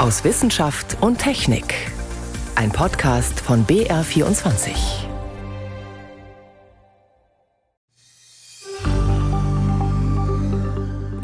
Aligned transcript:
aus 0.00 0.24
Wissenschaft 0.24 0.96
und 1.02 1.18
Technik. 1.18 1.74
Ein 2.54 2.70
Podcast 2.72 3.38
von 3.38 3.66
BR24. 3.66 4.70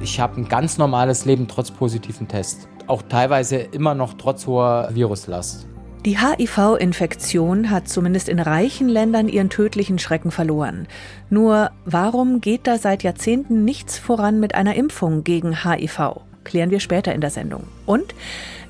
Ich 0.02 0.20
habe 0.20 0.36
ein 0.38 0.46
ganz 0.46 0.76
normales 0.76 1.24
Leben 1.24 1.48
trotz 1.48 1.70
positiven 1.70 2.28
Test. 2.28 2.68
Auch 2.86 3.00
teilweise 3.00 3.56
immer 3.56 3.94
noch 3.94 4.12
trotz 4.12 4.46
hoher 4.46 4.90
Viruslast. 4.92 5.66
Die 6.04 6.18
HIV-Infektion 6.18 7.70
hat 7.70 7.88
zumindest 7.88 8.28
in 8.28 8.40
reichen 8.40 8.90
Ländern 8.90 9.28
ihren 9.28 9.48
tödlichen 9.48 9.98
Schrecken 9.98 10.30
verloren. 10.30 10.86
Nur 11.30 11.70
warum 11.86 12.42
geht 12.42 12.66
da 12.66 12.76
seit 12.76 13.04
Jahrzehnten 13.04 13.64
nichts 13.64 13.98
voran 13.98 14.38
mit 14.38 14.54
einer 14.54 14.74
Impfung 14.74 15.24
gegen 15.24 15.64
HIV? 15.64 16.20
Klären 16.44 16.70
wir 16.70 16.80
später 16.80 17.14
in 17.14 17.22
der 17.22 17.30
Sendung. 17.30 17.64
Und 17.86 18.14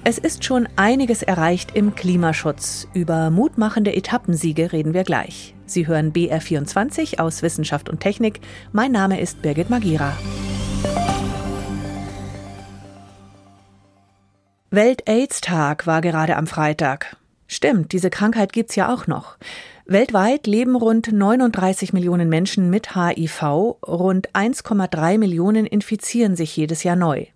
es 0.09 0.19
ist 0.19 0.45
schon 0.45 0.69
einiges 0.77 1.25
erreicht 1.25 1.75
im 1.75 1.97
Klimaschutz. 1.97 2.87
Über 2.95 3.29
mutmachende 3.31 3.93
Etappensiege 3.93 4.73
reden 4.73 4.95
wir 4.95 5.03
gleich. 5.03 5.57
Sie 5.67 5.89
hören 5.89 6.13
BR24 6.13 7.19
aus 7.19 7.43
Wissenschaft 7.43 7.89
und 7.89 7.99
Technik. 7.99 8.39
Mein 8.71 8.93
Name 8.93 9.21
ist 9.21 9.43
Birgit 9.43 9.69
Magira. 9.69 10.17
Welt-AIDS-Tag 14.71 15.89
war 15.89 16.01
gerade 16.03 16.37
am 16.37 16.47
Freitag. 16.47 17.17
Stimmt, 17.49 17.91
diese 17.91 18.09
Krankheit 18.09 18.53
gibt's 18.53 18.77
ja 18.77 18.95
auch 18.95 19.09
noch. 19.09 19.37
Weltweit 19.87 20.47
leben 20.47 20.77
rund 20.77 21.11
39 21.11 21.93
Millionen 21.93 22.29
Menschen 22.29 22.71
mit 22.71 22.95
HIV, 22.95 23.43
rund 23.85 24.31
1,3 24.35 25.19
Millionen 25.19 25.67
infizieren 25.67 26.37
sich 26.37 26.57
jedes 26.57 26.85
Jahr 26.85 26.95
neu. 26.95 27.27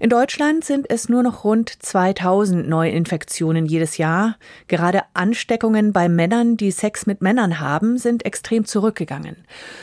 In 0.00 0.10
Deutschland 0.10 0.64
sind 0.64 0.90
es 0.90 1.08
nur 1.08 1.22
noch 1.22 1.44
rund 1.44 1.70
2000 1.70 2.68
Neuinfektionen 2.68 3.66
jedes 3.66 3.96
Jahr. 3.96 4.36
Gerade 4.68 5.02
Ansteckungen 5.14 5.92
bei 5.92 6.08
Männern, 6.08 6.56
die 6.56 6.70
Sex 6.70 7.06
mit 7.06 7.22
Männern 7.22 7.60
haben, 7.60 7.98
sind 7.98 8.24
extrem 8.24 8.64
zurückgegangen. 8.64 9.36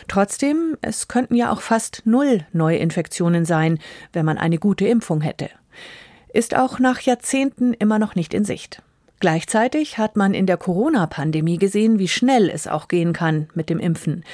Trotzdem, 0.08 0.78
es 0.82 1.08
könnten 1.08 1.36
ja 1.36 1.52
auch 1.52 1.62
fast 1.62 2.04
null 2.06 2.46
Neuinfektionen 2.54 3.46
sein, 3.46 3.80
wenn 4.14 4.26
man 4.26 4.38
eine 4.38 4.58
gute 4.58 4.88
Impfung 4.88 5.22
hätte. 5.22 5.50
Ist 6.34 6.56
auch 6.56 6.80
nach 6.80 7.00
Jahrzehnten 7.02 7.74
immer 7.74 8.00
noch 8.00 8.16
nicht 8.16 8.34
in 8.34 8.46
Sicht. 8.46 8.82
Gleichzeitig 9.22 10.00
hat 10.00 10.18
man 10.18 10.34
in 10.34 10.48
der 10.48 10.58
Corona-Pandemie 10.58 11.60
gesehen, 11.60 12.00
wie 12.00 12.08
schnell 12.08 12.50
es 12.50 12.66
auch 12.66 12.88
gehen 12.88 13.14
kann 13.14 13.48
mit 13.54 13.70
dem 13.70 13.78
Impfen. 13.78 14.26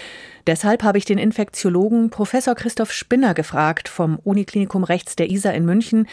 Deshalb 0.48 0.82
habe 0.82 0.98
ich 0.98 1.04
den 1.04 1.18
Infektiologen 1.18 2.10
Professor 2.10 2.56
Christoph 2.56 2.94
Spinner 2.94 3.34
gefragt 3.34 3.90
vom 3.90 4.18
Uniklinikum 4.24 4.86
Rechts 4.86 5.18
der 5.18 5.30
ISA 5.30 5.52
in 5.52 5.66
München. 5.66 6.08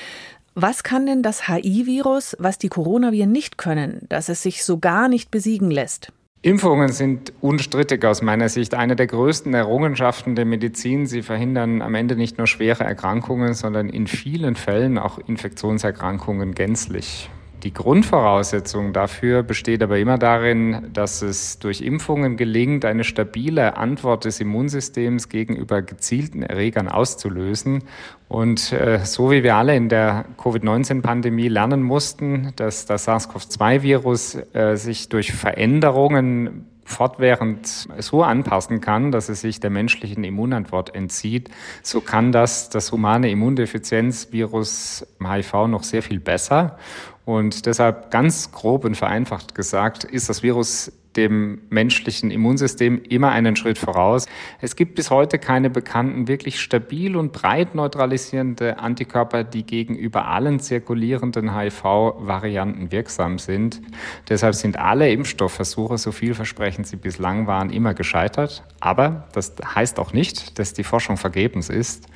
Was 0.56 0.83
kann 0.83 1.06
denn 1.06 1.22
das 1.22 1.47
HI-Virus, 1.47 2.36
was 2.41 2.58
die 2.58 2.69
Coronaviren 2.69 3.31
nicht 3.31 3.58
können, 3.58 4.06
dass 4.08 4.28
es 4.28 4.42
sich 4.42 4.64
so 4.64 4.78
gar 4.78 5.09
nicht 5.09 5.31
besiegen 5.31 5.70
lässt? 5.70 6.12
Impfungen 6.42 6.88
sind 6.88 7.33
unstrittig 7.41 8.05
aus 8.05 8.22
meiner 8.22 8.48
Sicht 8.48 8.75
eine 8.75 8.97
der 8.97 9.06
größten 9.06 9.55
Errungenschaften 9.55 10.34
der 10.34 10.47
Medizin. 10.47 11.06
Sie 11.06 11.22
verhindern 11.22 11.81
am 11.81 11.94
Ende 11.94 12.16
nicht 12.16 12.38
nur 12.38 12.48
schwere 12.48 12.83
Erkrankungen, 12.83 13.55
sondern 13.55 13.88
in 13.88 14.09
vielen 14.09 14.56
Fällen 14.56 14.98
auch 14.98 15.20
Infektionserkrankungen 15.20 16.56
gänzlich. 16.56 17.31
Die 17.65 17.73
Grundvoraussetzung 17.73 18.93
dafür 18.93 19.43
besteht 19.43 19.83
aber 19.83 19.98
immer 19.98 20.19
darin, 20.19 20.91
dass 20.93 21.23
es 21.23 21.59
durch 21.59 21.81
Impfungen 21.81 22.37
gelingt, 22.37 22.84
eine 22.84 23.05
stabile 23.05 23.79
Antwort 23.79 24.27
des 24.27 24.39
Immunsystems 24.39 25.31
gegenüber 25.31 25.81
gezielten 25.81 26.43
Erregern 26.43 26.89
auszulösen. 26.89 27.84
Und 28.29 28.71
äh, 28.73 29.01
so 29.05 29.31
wie 29.31 29.43
wir 29.43 29.56
alle 29.56 29.75
in 29.77 29.89
der 29.89 30.27
Covid-19-Pandemie 30.37 31.48
lernen 31.48 31.83
mussten, 31.83 32.53
dass 32.56 32.84
das 32.84 33.09
SARS-CoV-2-Virus 33.09 34.39
äh, 34.53 34.77
sich 34.77 35.09
durch 35.09 35.33
Veränderungen 35.33 36.67
fortwährend 36.84 37.67
so 37.99 38.22
anpassen 38.22 38.83
kann, 38.83 39.11
dass 39.11 39.28
es 39.31 39.41
sich 39.41 39.59
der 39.59 39.71
menschlichen 39.71 40.22
Immunantwort 40.22 40.94
entzieht, 40.94 41.49
so 41.83 42.03
kann 42.03 42.31
das 42.31 42.69
das 42.69 42.93
humane 42.93 43.31
Immundefizienzvirus 43.31 45.06
HIV 45.19 45.67
noch 45.69 45.83
sehr 45.83 46.03
viel 46.03 46.21
besser. 46.21 46.78
Und 47.25 47.67
deshalb 47.67 48.11
ganz 48.11 48.53
grob 48.53 48.85
und 48.85 48.97
vereinfacht 48.97 49.55
gesagt, 49.55 50.05
ist 50.05 50.29
das 50.29 50.43
Virus 50.43 50.93
dem 51.17 51.62
menschlichen 51.71 52.31
Immunsystem 52.31 53.01
immer 53.09 53.31
einen 53.31 53.57
Schritt 53.57 53.79
voraus. 53.79 54.27
Es 54.61 54.77
gibt 54.77 54.95
bis 54.95 55.11
heute 55.11 55.39
keine 55.39 55.71
bekannten, 55.71 56.29
wirklich 56.29 56.61
stabil 56.61 57.17
und 57.17 57.33
breit 57.33 57.75
neutralisierende 57.75 58.79
Antikörper, 58.79 59.45
die 59.45 59.65
gegenüber 59.65 60.27
allen 60.27 60.61
zirkulierenden 60.61 61.57
HIV-Varianten 61.57 62.91
wirksam 62.91 63.39
sind. 63.39 63.81
Deshalb 64.29 64.55
sind 64.55 64.79
alle 64.79 65.11
Impfstoffversuche, 65.11 65.99
so 65.99 66.12
vielversprechend 66.12 66.87
sie 66.87 66.97
bislang 66.97 67.47
waren, 67.47 67.71
immer 67.71 67.95
gescheitert. 67.95 68.65
Aber 68.81 69.29
das 69.33 69.55
heißt 69.75 69.99
auch 69.99 70.12
nicht, 70.12 70.59
dass 70.59 70.73
die 70.75 70.85
Forschung 70.85 71.17
vergebens 71.17 71.71
ist, 71.71 72.06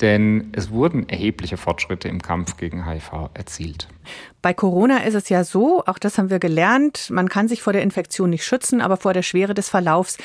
denn 0.00 0.52
es 0.52 0.70
wurden 0.70 1.08
erhebliche 1.08 1.56
Fortschritte 1.56 2.08
im 2.08 2.20
Kampf 2.20 2.56
gegen 2.56 2.86
HIV 2.86 3.30
erzielt. 3.34 3.88
Bei 4.42 4.54
Corona 4.54 4.98
ist 4.98 5.14
es 5.14 5.28
ja 5.28 5.44
so, 5.44 5.82
auch 5.86 5.98
das 5.98 6.18
haben 6.18 6.30
wir 6.30 6.38
gelernt, 6.38 7.10
man 7.10 7.28
kann 7.28 7.48
sich 7.48 7.62
vor 7.62 7.72
der 7.72 7.82
Infektion 7.82 8.30
nicht 8.30 8.44
schützen, 8.44 8.80
aber 8.80 8.96
vor 8.96 9.12
der 9.12 9.22
Schwere 9.22 9.54
des 9.54 9.68
Verlaufs. 9.68 10.18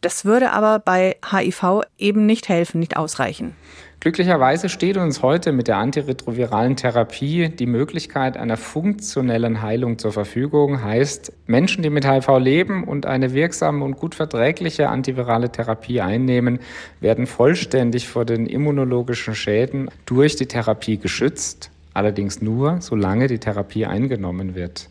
Das 0.00 0.24
würde 0.24 0.52
aber 0.52 0.78
bei 0.78 1.16
HIV 1.30 1.82
eben 1.98 2.26
nicht 2.26 2.48
helfen, 2.48 2.78
nicht 2.78 2.96
ausreichen. 2.96 3.56
Glücklicherweise 4.00 4.68
steht 4.68 4.96
uns 4.96 5.22
heute 5.22 5.52
mit 5.52 5.68
der 5.68 5.78
antiretroviralen 5.78 6.76
Therapie 6.76 7.48
die 7.48 7.66
Möglichkeit 7.66 8.36
einer 8.36 8.56
funktionellen 8.56 9.62
Heilung 9.62 9.98
zur 9.98 10.12
Verfügung. 10.12 10.82
Heißt, 10.82 11.32
Menschen, 11.46 11.82
die 11.82 11.90
mit 11.90 12.06
HIV 12.06 12.38
leben 12.38 12.84
und 12.84 13.06
eine 13.06 13.32
wirksame 13.32 13.84
und 13.84 13.96
gut 13.96 14.14
verträgliche 14.14 14.88
antivirale 14.90 15.50
Therapie 15.50 16.00
einnehmen, 16.00 16.58
werden 17.00 17.26
vollständig 17.26 18.08
vor 18.08 18.24
den 18.24 18.46
immunologischen 18.46 19.34
Schäden 19.34 19.88
durch 20.04 20.36
die 20.36 20.46
Therapie 20.46 20.98
geschützt. 20.98 21.70
Allerdings 21.94 22.42
nur, 22.42 22.80
solange 22.80 23.28
die 23.28 23.38
Therapie 23.38 23.86
eingenommen 23.86 24.54
wird. 24.54 24.90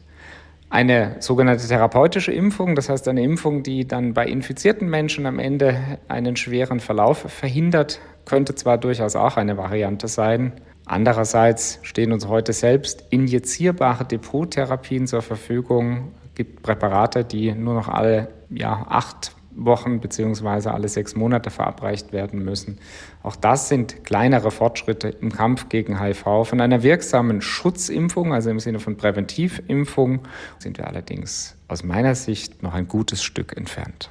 Eine 0.74 1.18
sogenannte 1.20 1.68
therapeutische 1.68 2.31
Impfung, 2.31 2.74
das 2.74 2.90
heißt 2.90 3.08
eine 3.08 3.22
Impfung, 3.22 3.62
die 3.62 3.88
dann 3.88 4.16
bei 4.16 4.25
infizierten 4.25 4.90
Menschen 4.90 5.28
am 5.28 5.38
Ende 5.38 6.00
einen 6.08 6.35
schweren 6.35 6.80
Verlauf 6.80 7.20
verhindert, 7.20 8.00
könnte 8.25 8.56
zwar 8.56 8.78
durchaus 8.78 9.16
auch 9.16 9.38
eine 9.38 9.57
Variante 9.57 10.07
sein. 10.07 10.53
Andererseits 10.85 11.79
stehen 11.84 12.11
uns 12.11 12.28
heute 12.28 12.53
selbst 12.53 13.06
injizierbare 13.09 14.06
Depottherapien 14.06 15.07
zur 15.07 15.22
Verfügung. 15.22 16.11
Es 16.25 16.35
gibt 16.35 16.63
Präparate, 16.63 17.23
die 17.23 17.53
nur 17.53 17.73
noch 17.73 17.88
alle 17.88 18.29
ja, 18.50 18.85
acht 18.89 19.34
Wochen 19.56 20.00
beziehungsweise 20.00 20.73
alle 20.73 20.88
sechs 20.88 21.16
Monate 21.16 21.50
verabreicht 21.50 22.11
werden 22.11 22.44
müssen. 22.44 22.79
Auch 23.22 23.35
das 23.35 23.69
sind 23.69 24.03
kleinere 24.03 24.51
Fortschritte 24.51 25.09
im 25.09 25.31
Kampf 25.31 25.69
gegen 25.69 26.01
HIV. 26.01 26.45
Von 26.45 26.61
einer 26.61 26.84
wirksamen 26.84 27.41
Schutzimpfung, 27.41 28.34
also 28.34 28.50
im 28.50 28.59
Sinne 28.59 28.79
von 28.79 28.97
Präventivimpfung, 28.97 30.22
sind 30.59 30.78
wir 30.78 30.88
allerdings 30.88 31.55
aus 31.67 31.84
meiner 31.84 32.16
Sicht 32.16 32.63
noch 32.63 32.73
ein 32.73 32.88
gutes 32.88 33.23
Stück 33.23 33.55
entfernt. 33.55 34.09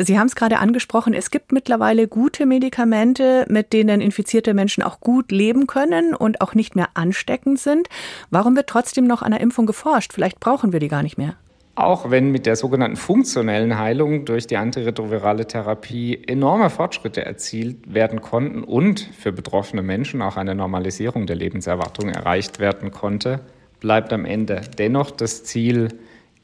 Sie 0.00 0.16
haben 0.16 0.28
es 0.28 0.36
gerade 0.36 0.60
angesprochen, 0.60 1.12
es 1.12 1.32
gibt 1.32 1.50
mittlerweile 1.50 2.06
gute 2.06 2.46
Medikamente, 2.46 3.44
mit 3.48 3.72
denen 3.72 4.00
infizierte 4.00 4.54
Menschen 4.54 4.84
auch 4.84 5.00
gut 5.00 5.32
leben 5.32 5.66
können 5.66 6.14
und 6.14 6.40
auch 6.40 6.54
nicht 6.54 6.76
mehr 6.76 6.90
ansteckend 6.94 7.58
sind. 7.58 7.88
Warum 8.30 8.54
wird 8.54 8.68
trotzdem 8.68 9.08
noch 9.08 9.22
an 9.22 9.32
der 9.32 9.40
Impfung 9.40 9.66
geforscht? 9.66 10.12
Vielleicht 10.12 10.38
brauchen 10.38 10.72
wir 10.72 10.78
die 10.78 10.86
gar 10.86 11.02
nicht 11.02 11.18
mehr. 11.18 11.34
Auch 11.74 12.10
wenn 12.10 12.30
mit 12.30 12.46
der 12.46 12.54
sogenannten 12.54 12.96
funktionellen 12.96 13.76
Heilung 13.76 14.24
durch 14.24 14.46
die 14.46 14.56
antiretrovirale 14.56 15.46
Therapie 15.46 16.22
enorme 16.26 16.70
Fortschritte 16.70 17.24
erzielt 17.24 17.92
werden 17.92 18.20
konnten 18.20 18.62
und 18.62 19.00
für 19.00 19.32
betroffene 19.32 19.82
Menschen 19.82 20.22
auch 20.22 20.36
eine 20.36 20.54
Normalisierung 20.54 21.26
der 21.26 21.36
Lebenserwartung 21.36 22.08
erreicht 22.08 22.60
werden 22.60 22.92
konnte, 22.92 23.40
bleibt 23.80 24.12
am 24.12 24.24
Ende 24.24 24.60
dennoch 24.78 25.10
das 25.10 25.42
Ziel, 25.42 25.88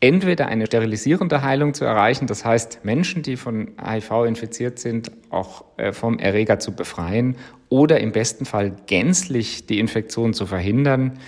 entweder 0.00 0.46
eine 0.46 0.66
sterilisierende 0.66 1.42
Heilung 1.42 1.74
zu 1.74 1.84
erreichen, 1.84 2.26
das 2.26 2.44
heißt 2.44 2.84
Menschen, 2.84 3.22
die 3.22 3.36
von 3.36 3.72
HIV 3.82 4.24
infiziert 4.24 4.78
sind, 4.78 5.10
auch 5.30 5.64
äh, 5.76 5.92
vom 5.92 6.18
Erreger 6.18 6.58
zu 6.58 6.72
befreien 6.72 7.36
oder 7.68 8.00
im 8.00 8.12
besten 8.12 8.44
Fall 8.44 8.76
gänzlich 8.86 9.66
die 9.66 9.78
Infektion 9.78 10.34
zu 10.34 10.46
verhindern. 10.46 11.18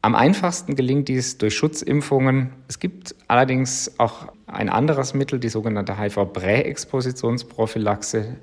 Am 0.00 0.14
einfachsten 0.14 0.76
gelingt 0.76 1.08
dies 1.08 1.38
durch 1.38 1.56
Schutzimpfungen. 1.56 2.52
Es 2.68 2.78
gibt 2.78 3.16
allerdings 3.26 3.98
auch 3.98 4.28
ein 4.46 4.68
anderes 4.68 5.12
Mittel, 5.12 5.40
die 5.40 5.48
sogenannte 5.48 5.98
HIV-Präexpositionsprophylaxe, 5.98 8.36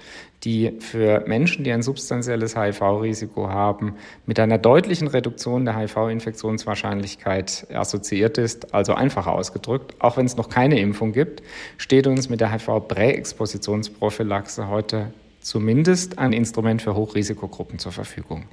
die 0.44 0.74
für 0.80 1.24
Menschen, 1.28 1.64
die 1.64 1.72
ein 1.72 1.82
substanzielles 1.82 2.58
HIV-Risiko 2.58 3.48
haben, 3.48 3.96
mit 4.26 4.38
einer 4.40 4.58
deutlichen 4.58 5.08
Reduktion 5.08 5.64
der 5.64 5.78
HIV-Infektionswahrscheinlichkeit 5.78 7.68
assoziiert 7.74 8.38
ist. 8.38 8.74
Also 8.74 8.94
einfach 8.94 9.26
ausgedrückt, 9.26 9.96
auch 10.00 10.18
wenn 10.18 10.26
es 10.26 10.36
noch 10.36 10.50
keine 10.50 10.78
Impfung 10.80 11.14
gibt, 11.14 11.42
steht 11.78 12.06
uns 12.06 12.28
mit 12.28 12.42
der 12.42 12.52
HIV-Präexpositionsprophylaxe 12.52 14.68
heute 14.68 15.14
zumindest 15.40 16.20
ein 16.20 16.34
Instrument 16.34 16.82
für 16.82 16.96
Hochrisikogruppen 16.96 17.80
zur 17.80 17.94
Verfügung. 17.94 18.44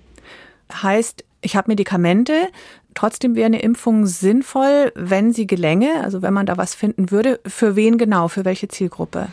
Heißt, 0.73 1.25
ich 1.43 1.57
habe 1.57 1.71
Medikamente, 1.71 2.49
trotzdem 2.95 3.35
wäre 3.35 3.47
eine 3.47 3.61
Impfung 3.61 4.07
sinnvoll, 4.07 4.93
wenn 4.95 5.33
sie 5.33 5.47
gelänge, 5.47 6.03
also 6.03 6.23
wenn 6.23 6.33
man 6.33 6.47
da 6.47 6.57
was 6.57 6.75
finden 6.75 7.11
würde. 7.11 7.41
Für 7.47 7.77
wen 7.77 7.99
genau, 7.99 8.29
für 8.29 8.45
welche 8.45 8.69
Zielgruppe? 8.69 9.29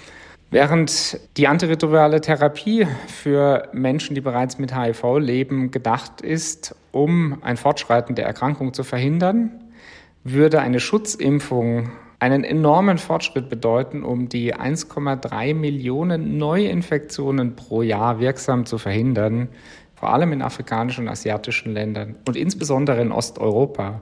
Während 0.51 1.19
die 1.38 1.47
antiretrovirale 1.47 2.21
Therapie 2.21 2.88
für 3.07 3.69
Menschen, 3.71 4.15
die 4.15 4.21
bereits 4.21 4.57
mit 4.57 4.75
HIV 4.75 5.19
leben, 5.19 5.69
gedacht 5.69 6.21
ist, 6.21 6.75
um 6.91 7.38
ein 7.44 7.56
Fortschreiten 7.56 8.15
der 8.15 8.25
Erkrankung 8.25 8.73
zu 8.73 8.83
verhindern, 8.83 9.51
würde 10.23 10.59
eine 10.59 10.79
Schutzimpfung 10.79 11.91
einen 12.17 12.44
enormen 12.44 12.97
Fortschritt 12.97 13.50
bedeuten, 13.50 14.03
um 14.03 14.27
die 14.27 14.53
1,3 14.53 15.53
Millionen 15.53 16.38
Neuinfektionen 16.38 17.56
pro 17.56 17.81
Jahr 17.81 18.19
wirksam 18.19 18.65
zu 18.65 18.77
verhindern, 18.77 19.50
vor 19.99 20.13
allem 20.13 20.31
in 20.31 20.41
afrikanischen 20.41 21.05
und 21.05 21.11
asiatischen 21.11 21.73
Ländern 21.73 22.15
und 22.25 22.37
insbesondere 22.37 23.01
in 23.01 23.11
Osteuropa 23.11 24.01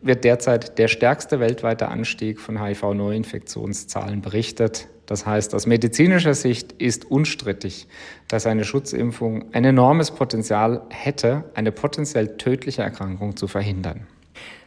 wird 0.00 0.22
derzeit 0.22 0.78
der 0.78 0.86
stärkste 0.86 1.40
weltweite 1.40 1.88
Anstieg 1.88 2.38
von 2.38 2.62
HIV-Neuinfektionszahlen 2.62 4.20
berichtet. 4.20 4.86
Das 5.06 5.26
heißt, 5.26 5.54
aus 5.54 5.66
medizinischer 5.66 6.34
Sicht 6.34 6.72
ist 6.72 7.10
unstrittig, 7.10 7.88
dass 8.28 8.46
eine 8.46 8.64
Schutzimpfung 8.64 9.52
ein 9.52 9.64
enormes 9.64 10.12
Potenzial 10.12 10.82
hätte, 10.90 11.44
eine 11.54 11.72
potenziell 11.72 12.36
tödliche 12.36 12.82
Erkrankung 12.82 13.36
zu 13.36 13.48
verhindern. 13.48 14.06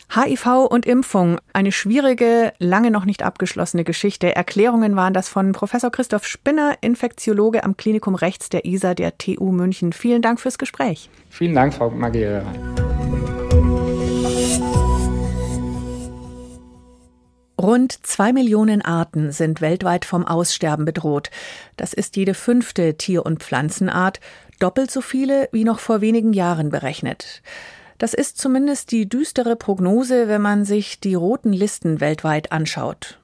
HIV 0.10 0.68
und 0.70 0.86
Impfung, 0.86 1.38
eine 1.52 1.74
schwierige, 1.74 2.54
lange 2.60 2.92
noch 2.92 3.04
nicht 3.04 3.24
abgeschlossene 3.24 3.84
Geschichte. 3.84 4.34
Erklärungen 4.34 4.96
waren 4.96 5.14
das 5.14 5.28
von 5.28 5.52
Professor 5.52 5.92
Christoph 5.92 6.26
Spinner, 6.26 6.76
Infektiologe 6.80 7.64
am 7.64 7.76
Klinikum 7.76 8.16
Rechts 8.16 8.48
der 8.48 8.66
ISA 8.66 8.94
der 8.94 9.18
TU 9.18 9.52
München. 9.52 9.92
Vielen 9.92 10.22
Dank 10.22 10.40
fürs 10.40 10.58
Gespräch. 10.58 11.10
Vielen 11.30 11.56
Dank, 11.56 11.74
Frau 11.74 11.90
Magiera. 11.90 12.46
Rund 17.60 18.06
zwei 18.06 18.32
Millionen 18.32 18.84
Arten 18.84 19.32
sind 19.32 19.62
weltweit 19.62 20.06
vom 20.06 20.26
Aussterben 20.26 20.86
bedroht. 20.86 21.32
Das 21.76 21.94
ist 21.94 22.16
jede 22.16 22.34
fünfte 22.34 22.96
Tier- 22.96 23.26
und 23.26 23.44
Pflanzenart, 23.44 24.22
doppelt 24.60 24.90
so 24.90 25.02
viele 25.02 25.50
wie 25.52 25.66
noch 25.66 25.80
vor 25.80 26.00
wenigen 26.00 26.34
Jahren 26.34 26.70
berechnet. 26.70 27.42
Das 27.98 28.14
ist 28.14 28.38
zumindest 28.38 28.92
die 28.92 29.10
düstere 29.10 29.56
Prognose, 29.56 30.28
wenn 30.28 30.42
man 30.42 30.66
sich 30.66 31.00
die 31.00 31.16
roten 31.16 31.54
Listen 31.54 32.00
weltweit 32.00 32.52
anschaut. 32.52 33.20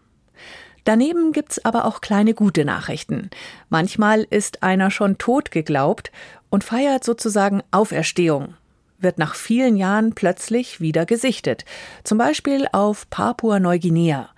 Daneben 0.83 1.31
gibt's 1.31 1.63
aber 1.63 1.85
auch 1.85 2.01
kleine 2.01 2.33
gute 2.33 2.65
Nachrichten. 2.65 3.29
Manchmal 3.69 4.23
ist 4.29 4.63
einer 4.63 4.91
schon 4.91 5.17
tot 5.17 5.51
geglaubt 5.51 6.11
und 6.49 6.63
feiert 6.63 7.03
sozusagen 7.03 7.61
Auferstehung 7.71 8.55
wird 9.03 9.19
nach 9.19 9.35
vielen 9.35 9.75
Jahren 9.75 10.15
plötzlich 10.15 10.81
wieder 10.81 11.05
gesichtet. 11.05 11.65
Zum 12.03 12.17
Beispiel 12.17 12.67
auf 12.71 13.09
Papua-Neuguinea. 13.09 14.29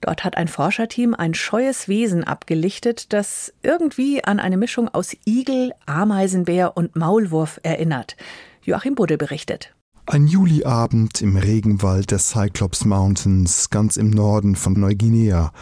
Dort 0.00 0.24
hat 0.24 0.36
ein 0.36 0.48
Forscherteam 0.48 1.14
ein 1.14 1.34
scheues 1.34 1.86
Wesen 1.86 2.24
abgelichtet, 2.24 3.12
das 3.12 3.52
irgendwie 3.62 4.24
an 4.24 4.40
eine 4.40 4.56
Mischung 4.56 4.88
aus 4.88 5.16
Igel, 5.26 5.72
Ameisenbär 5.86 6.76
und 6.76 6.96
Maulwurf 6.96 7.60
erinnert. 7.62 8.16
Joachim 8.62 8.94
Budde 8.94 9.18
berichtet. 9.18 9.74
Ein 10.04 10.26
Juliabend 10.26 11.22
im 11.22 11.36
Regenwald 11.36 12.10
der 12.10 12.18
Cyclops 12.18 12.84
Mountains, 12.84 13.70
ganz 13.70 13.96
im 13.96 14.10
Norden 14.10 14.56
von 14.56 14.72
Neuguinea. 14.72 15.52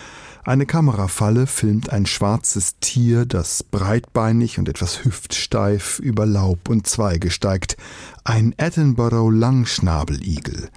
Eine 0.44 0.64
Kamerafalle 0.64 1.46
filmt 1.46 1.90
ein 1.90 2.06
schwarzes 2.06 2.76
Tier, 2.80 3.26
das 3.26 3.62
breitbeinig 3.62 4.58
und 4.58 4.70
etwas 4.70 5.04
hüftsteif 5.04 5.98
über 5.98 6.24
Laub 6.24 6.70
und 6.70 6.86
Zweige 6.86 7.30
steigt. 7.30 7.76
Ein 8.24 8.54
Edinburgh 8.56 9.28
Langschnabeligel. 9.30 10.70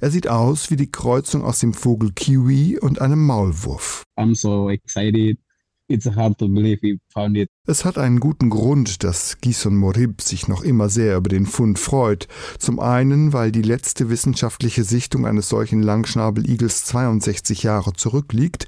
Er 0.00 0.10
sieht 0.10 0.26
aus 0.26 0.72
wie 0.72 0.76
die 0.76 0.90
Kreuzung 0.90 1.44
aus 1.44 1.60
dem 1.60 1.72
Vogel 1.72 2.10
Kiwi 2.12 2.80
und 2.80 3.00
einem 3.00 3.24
Maulwurf. 3.24 4.02
I'm 4.18 4.34
so 4.34 4.68
excited. 4.68 5.38
It's 5.86 6.06
hard 6.06 6.38
to 6.38 6.48
believe 6.48 6.78
we 6.82 6.98
found 7.12 7.36
it. 7.36 7.50
Es 7.66 7.84
hat 7.84 7.98
einen 7.98 8.18
guten 8.18 8.48
Grund, 8.48 9.04
dass 9.04 9.38
Gison 9.42 9.76
Morib 9.76 10.22
sich 10.22 10.48
noch 10.48 10.62
immer 10.62 10.88
sehr 10.88 11.18
über 11.18 11.28
den 11.28 11.44
Fund 11.44 11.78
freut. 11.78 12.26
Zum 12.58 12.80
einen, 12.80 13.34
weil 13.34 13.52
die 13.52 13.62
letzte 13.62 14.08
wissenschaftliche 14.08 14.82
Sichtung 14.82 15.26
eines 15.26 15.50
solchen 15.50 15.82
Langschnabeligels 15.82 16.84
62 16.86 17.62
Jahre 17.62 17.92
zurückliegt. 17.92 18.66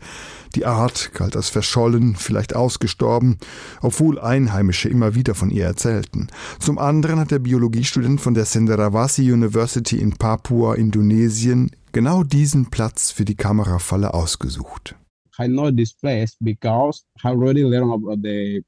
Die 0.55 0.67
Art 0.67 1.13
galt 1.15 1.37
als 1.37 1.49
verschollen, 1.49 2.17
vielleicht 2.17 2.55
ausgestorben, 2.55 3.39
obwohl 3.81 4.19
Einheimische 4.19 4.91
immer 4.91 5.15
wieder 5.15 5.35
von 5.35 5.51
ihr 5.51 5.65
erzählten. 5.65 6.29
Zum 6.59 6.79
anderen 6.79 7.19
hat 7.19 7.31
der 7.31 7.39
Biologiestudent 7.39 8.21
von 8.21 8.35
der 8.35 8.45
Cenderawasih 8.45 9.33
University 9.33 9.99
in 9.99 10.13
Papua, 10.13 10.75
Indonesien, 10.75 11.71
genau 11.93 12.25
diesen 12.25 12.67
Platz 12.67 13.11
für 13.11 13.25
die 13.25 13.37
Kamerafalle 13.37 14.13
ausgesucht. 14.13 14.97
I 15.39 15.47
know 15.47 15.71
this 15.71 15.93
place 15.93 16.37
because 16.41 17.05
I 17.25 17.29
already 17.29 17.63
learned 17.63 17.93
about 17.93 18.21
the 18.23 18.65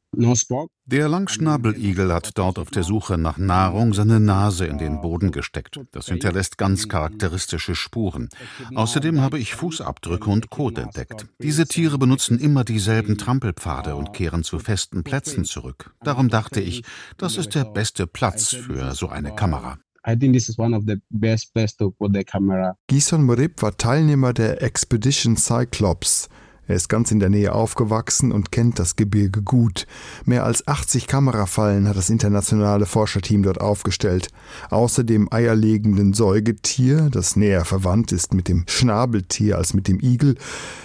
Der 0.86 1.08
Langschnabeligel 1.08 2.12
hat 2.12 2.30
dort 2.34 2.58
auf 2.58 2.70
der 2.70 2.82
Suche 2.82 3.18
nach 3.18 3.36
Nahrung 3.36 3.92
seine 3.92 4.20
Nase 4.20 4.66
in 4.66 4.78
den 4.78 5.00
Boden 5.00 5.30
gesteckt. 5.32 5.78
Das 5.92 6.06
hinterlässt 6.06 6.56
ganz 6.58 6.88
charakteristische 6.88 7.74
Spuren. 7.74 8.30
Außerdem 8.74 9.20
habe 9.20 9.38
ich 9.38 9.54
Fußabdrücke 9.54 10.30
und 10.30 10.50
Kot 10.50 10.78
entdeckt. 10.78 11.26
Diese 11.42 11.66
Tiere 11.66 11.98
benutzen 11.98 12.38
immer 12.38 12.64
dieselben 12.64 13.18
Trampelpfade 13.18 13.96
und 13.96 14.12
kehren 14.12 14.44
zu 14.44 14.58
festen 14.58 15.04
Plätzen 15.04 15.44
zurück. 15.44 15.92
Darum 16.00 16.28
dachte 16.30 16.60
ich, 16.60 16.82
das 17.18 17.36
ist 17.36 17.54
der 17.54 17.64
beste 17.64 18.06
Platz 18.06 18.54
für 18.54 18.94
so 18.94 19.08
eine 19.08 19.34
Kamera. 19.34 19.78
I 20.06 20.16
think 20.16 20.32
this 20.32 20.48
is 20.48 20.58
one 20.58 20.74
of 20.74 20.84
the 20.86 20.96
best 21.10 21.52
place 21.52 21.76
to 21.76 21.90
put 21.90 22.14
the 22.14 22.24
camera. 22.24 22.74
Gison 22.88 23.24
Morib 23.24 23.60
war 23.60 23.76
Teilnehmer 23.76 24.32
der 24.32 24.62
Expedition 24.62 25.36
Cyclops. 25.36 26.28
Er 26.68 26.76
ist 26.76 26.90
ganz 26.90 27.10
in 27.10 27.18
der 27.18 27.30
Nähe 27.30 27.54
aufgewachsen 27.54 28.30
und 28.30 28.52
kennt 28.52 28.78
das 28.78 28.94
Gebirge 28.94 29.40
gut. 29.40 29.86
Mehr 30.26 30.44
als 30.44 30.68
80 30.68 31.06
Kamerafallen 31.06 31.88
hat 31.88 31.96
das 31.96 32.10
internationale 32.10 32.84
Forscherteam 32.84 33.42
dort 33.42 33.58
aufgestellt. 33.58 34.28
Außer 34.68 35.02
dem 35.02 35.32
eierlegenden 35.32 36.12
Säugetier, 36.12 37.08
das 37.10 37.36
näher 37.36 37.64
verwandt 37.64 38.12
ist 38.12 38.34
mit 38.34 38.48
dem 38.48 38.64
Schnabeltier 38.68 39.56
als 39.56 39.72
mit 39.72 39.88
dem 39.88 39.98
Igel, 39.98 40.36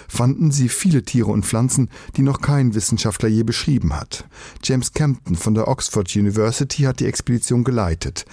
fanden 0.08 0.50
sie 0.50 0.70
viele 0.70 1.02
Tiere 1.02 1.30
und 1.30 1.44
Pflanzen, 1.44 1.90
die 2.16 2.22
noch 2.22 2.40
kein 2.40 2.74
Wissenschaftler 2.74 3.28
je 3.28 3.42
beschrieben 3.42 3.94
hat. 3.94 4.24
James 4.62 4.94
Campton 4.94 5.36
von 5.36 5.52
der 5.52 5.68
Oxford 5.68 6.16
University 6.16 6.84
hat 6.84 7.00
die 7.00 7.06
Expedition 7.06 7.62
geleitet. 7.62 8.24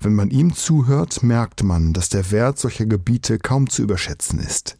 Wenn 0.00 0.14
man 0.14 0.30
ihm 0.30 0.54
zuhört, 0.54 1.22
merkt 1.22 1.62
man, 1.62 1.92
dass 1.92 2.08
der 2.08 2.30
Wert 2.30 2.58
solcher 2.58 2.86
Gebiete 2.86 3.38
kaum 3.38 3.68
zu 3.68 3.82
überschätzen 3.82 4.38
ist. 4.38 4.78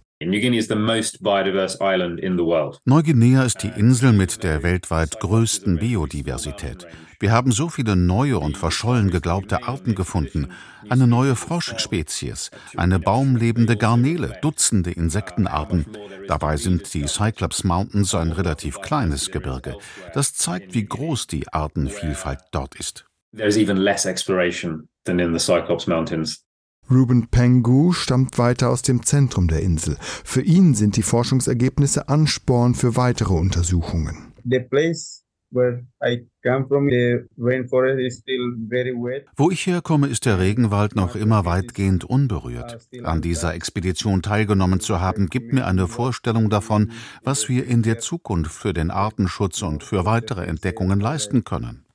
Neuguinea 2.84 3.44
ist 3.44 3.62
die 3.62 3.72
Insel 3.76 4.12
mit 4.12 4.42
der 4.42 4.62
weltweit 4.62 5.20
größten 5.20 5.78
Biodiversität. 5.78 6.86
Wir 7.20 7.32
haben 7.32 7.52
so 7.52 7.68
viele 7.68 7.96
neue 7.96 8.38
und 8.38 8.56
verschollen 8.56 9.10
geglaubte 9.10 9.64
Arten 9.66 9.94
gefunden. 9.94 10.52
Eine 10.88 11.06
neue 11.06 11.34
Froschspezies, 11.36 12.50
eine 12.76 13.00
baumlebende 13.00 13.76
Garnele, 13.76 14.38
Dutzende 14.40 14.92
Insektenarten. 14.92 15.86
Dabei 16.28 16.58
sind 16.58 16.92
die 16.94 17.06
Cyclops 17.06 17.64
Mountains 17.64 18.14
ein 18.14 18.32
relativ 18.32 18.80
kleines 18.80 19.30
Gebirge. 19.30 19.76
Das 20.12 20.34
zeigt, 20.34 20.74
wie 20.74 20.84
groß 20.84 21.26
die 21.26 21.48
Artenvielfalt 21.52 22.40
dort 22.52 22.76
ist. 22.76 23.06
There's 23.36 23.56
even 23.56 23.78
less 23.78 24.06
exploration 24.06 24.88
than 25.04 25.18
in 25.18 25.32
the 25.32 25.40
Cyclops 25.40 25.88
Mountains. 25.88 26.43
Ruben 26.90 27.28
Pengu 27.28 27.92
stammt 27.92 28.38
weiter 28.38 28.70
aus 28.70 28.82
dem 28.82 29.02
Zentrum 29.04 29.48
der 29.48 29.60
Insel. 29.60 29.96
Für 30.00 30.42
ihn 30.42 30.74
sind 30.74 30.96
die 30.96 31.02
Forschungsergebnisse 31.02 32.08
Ansporn 32.08 32.74
für 32.74 32.96
weitere 32.96 33.32
Untersuchungen. 33.32 34.32
Wo 39.36 39.50
ich 39.50 39.66
herkomme, 39.66 40.08
ist 40.08 40.26
der 40.26 40.38
Regenwald 40.38 40.96
noch 40.96 41.16
immer 41.16 41.44
weitgehend 41.44 42.04
unberührt. 42.04 42.86
An 43.02 43.22
dieser 43.22 43.54
Expedition 43.54 44.20
teilgenommen 44.22 44.80
zu 44.80 45.00
haben, 45.00 45.28
gibt 45.28 45.52
mir 45.52 45.66
eine 45.66 45.86
Vorstellung 45.86 46.50
davon, 46.50 46.90
was 47.22 47.48
wir 47.48 47.66
in 47.66 47.82
der 47.82 47.98
Zukunft 47.98 48.52
für 48.52 48.72
den 48.74 48.90
Artenschutz 48.90 49.62
und 49.62 49.84
für 49.84 50.04
weitere 50.04 50.44
Entdeckungen 50.44 51.00
leisten 51.00 51.44
können. 51.44 51.86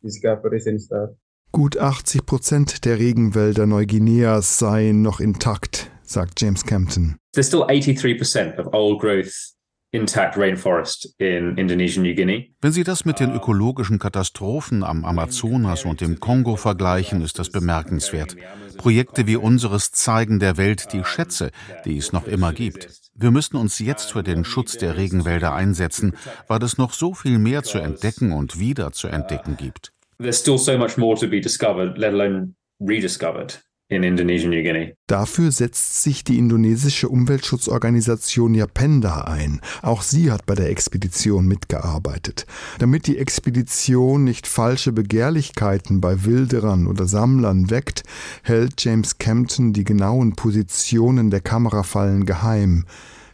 Gut 1.51 1.79
80 1.79 2.27
Prozent 2.27 2.85
der 2.85 2.99
Regenwälder 2.99 3.65
Neuguineas 3.65 4.59
seien 4.59 5.01
noch 5.01 5.19
intakt, 5.19 5.89
sagt 6.03 6.39
James 6.39 6.63
Campton. 6.63 7.17
There's 7.33 7.47
still 7.47 7.63
83% 7.63 8.59
of 8.59 8.71
old 8.71 9.01
growth 9.01 9.55
intact 9.91 10.37
rainforest 10.37 11.15
in 11.17 11.57
Indonesian 11.57 12.03
New 12.03 12.13
Guinea. 12.13 12.43
Wenn 12.61 12.71
Sie 12.71 12.83
das 12.83 13.03
mit 13.03 13.19
den 13.19 13.33
ökologischen 13.33 13.97
Katastrophen 13.97 14.83
am 14.83 15.03
Amazonas 15.03 15.85
und 15.85 16.03
im 16.03 16.19
Kongo 16.19 16.55
vergleichen, 16.55 17.21
ist 17.21 17.39
das 17.39 17.49
bemerkenswert. 17.49 18.35
Projekte 18.77 19.25
wie 19.25 19.35
unseres 19.35 19.91
zeigen 19.91 20.39
der 20.39 20.57
Welt 20.57 20.93
die 20.93 21.03
Schätze, 21.03 21.49
die 21.83 21.97
es 21.97 22.13
noch 22.13 22.27
immer 22.27 22.53
gibt. 22.53 22.89
Wir 23.15 23.31
müssen 23.31 23.57
uns 23.57 23.79
jetzt 23.79 24.11
für 24.11 24.21
den 24.21 24.45
Schutz 24.45 24.77
der 24.77 24.97
Regenwälder 24.97 25.55
einsetzen, 25.55 26.15
weil 26.47 26.61
es 26.61 26.77
noch 26.77 26.93
so 26.93 27.15
viel 27.15 27.39
mehr 27.39 27.63
zu 27.63 27.79
entdecken 27.79 28.33
und 28.33 28.59
wieder 28.59 28.91
zu 28.91 29.07
entdecken 29.07 29.57
gibt 29.57 29.91
there's 30.19 30.37
still 30.37 30.57
so 30.57 30.77
much 30.77 30.97
more 30.97 31.15
to 31.15 31.27
be 31.27 31.39
discovered, 31.39 31.97
let 31.97 32.13
alone 32.13 32.55
rediscovered. 32.79 33.55
in 33.91 34.03
Indonesia 34.03 34.47
New 34.47 34.61
Guinea. 34.61 34.93
Dafür 35.07 35.51
setzt 35.51 36.03
sich 36.03 36.23
die 36.23 36.37
indonesische 36.37 37.09
Umweltschutzorganisation 37.09 38.53
Yapenda 38.53 39.21
ein. 39.21 39.61
Auch 39.81 40.03
sie 40.03 40.31
hat 40.31 40.45
bei 40.45 40.53
der 40.53 40.69
Expedition 40.69 41.47
mitgearbeitet. 41.47 42.45
Damit 42.77 43.07
die 43.07 43.17
Expedition 43.17 44.23
nicht 44.23 44.45
falsche 44.45 44.91
Begehrlichkeiten 44.91 46.01
bei 46.01 46.23
Wilderern 46.23 46.85
oder 46.85 47.07
Sammlern 47.07 47.71
weckt, 47.71 48.03
hält 48.43 48.83
James 48.83 49.17
Campton 49.17 49.73
die 49.73 49.83
genauen 49.83 50.35
Positionen 50.35 51.31
der 51.31 51.41
Kamerafallen 51.41 52.25
geheim. 52.27 52.85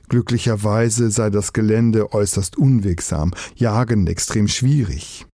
Glücklicherweise 0.08 1.10
sei 1.12 1.30
das 1.30 1.54
Gelände 1.54 2.14
äußerst 2.14 2.58
unwegsam, 2.58 3.32
Jagen 3.56 4.08
extrem 4.08 4.48
schwierig. 4.48 5.26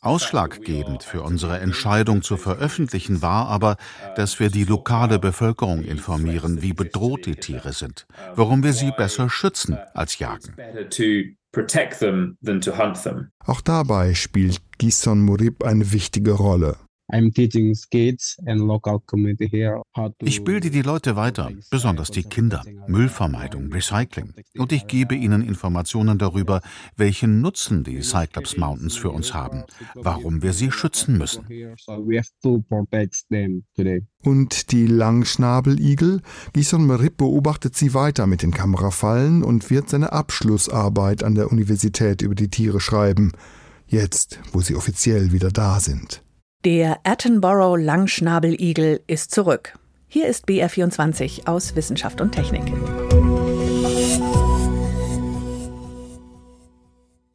Ausschlaggebend 0.00 1.02
für 1.04 1.22
unsere 1.22 1.58
Entscheidung 1.60 2.22
zu 2.22 2.36
veröffentlichen 2.36 3.22
war 3.22 3.48
aber, 3.48 3.76
dass 4.16 4.40
wir 4.40 4.50
die 4.50 4.64
lokale 4.64 5.18
Bevölkerung 5.18 5.82
informieren, 5.82 6.62
wie 6.62 6.72
bedroht 6.72 7.26
die 7.26 7.36
Tiere 7.36 7.72
sind, 7.72 8.06
warum 8.34 8.62
wir 8.62 8.72
sie 8.72 8.90
besser 8.96 9.30
schützen 9.30 9.78
als 9.94 10.18
jagen. 10.18 10.56
Auch 13.44 13.60
dabei 13.60 14.14
spielt 14.14 14.60
Gison 14.78 15.20
Murib 15.20 15.64
eine 15.64 15.92
wichtige 15.92 16.32
Rolle. 16.32 16.76
Ich 20.22 20.44
bilde 20.44 20.70
die 20.70 20.82
Leute 20.82 21.16
weiter, 21.16 21.52
besonders 21.70 22.10
die 22.10 22.22
Kinder, 22.22 22.62
Müllvermeidung, 22.86 23.72
Recycling. 23.72 24.32
Und 24.56 24.72
ich 24.72 24.86
gebe 24.86 25.14
ihnen 25.14 25.42
Informationen 25.42 26.18
darüber, 26.18 26.60
welchen 26.96 27.40
Nutzen 27.40 27.84
die 27.84 28.02
Cyclops 28.02 28.56
Mountains 28.56 28.96
für 28.96 29.10
uns 29.10 29.34
haben, 29.34 29.64
warum 29.94 30.42
wir 30.42 30.52
sie 30.52 30.70
schützen 30.70 31.18
müssen. 31.18 31.46
Und 34.22 34.72
die 34.72 34.86
Langschnabeligel? 34.86 36.20
Gison 36.52 36.86
Merip 36.86 37.16
beobachtet 37.16 37.74
sie 37.74 37.94
weiter 37.94 38.26
mit 38.26 38.42
den 38.42 38.50
Kamerafallen 38.50 39.42
und 39.42 39.70
wird 39.70 39.88
seine 39.88 40.12
Abschlussarbeit 40.12 41.24
an 41.24 41.34
der 41.34 41.50
Universität 41.50 42.22
über 42.22 42.34
die 42.34 42.48
Tiere 42.48 42.80
schreiben. 42.80 43.32
Jetzt, 43.86 44.38
wo 44.52 44.60
sie 44.60 44.76
offiziell 44.76 45.32
wieder 45.32 45.50
da 45.50 45.80
sind. 45.80 46.22
Der 46.66 46.98
Attenborough 47.04 47.78
Langschnabeligel 47.78 49.00
ist 49.06 49.30
zurück. 49.30 49.78
Hier 50.08 50.26
ist 50.26 50.46
BR24 50.46 51.46
aus 51.46 51.74
Wissenschaft 51.74 52.20
und 52.20 52.32
Technik. 52.32 52.70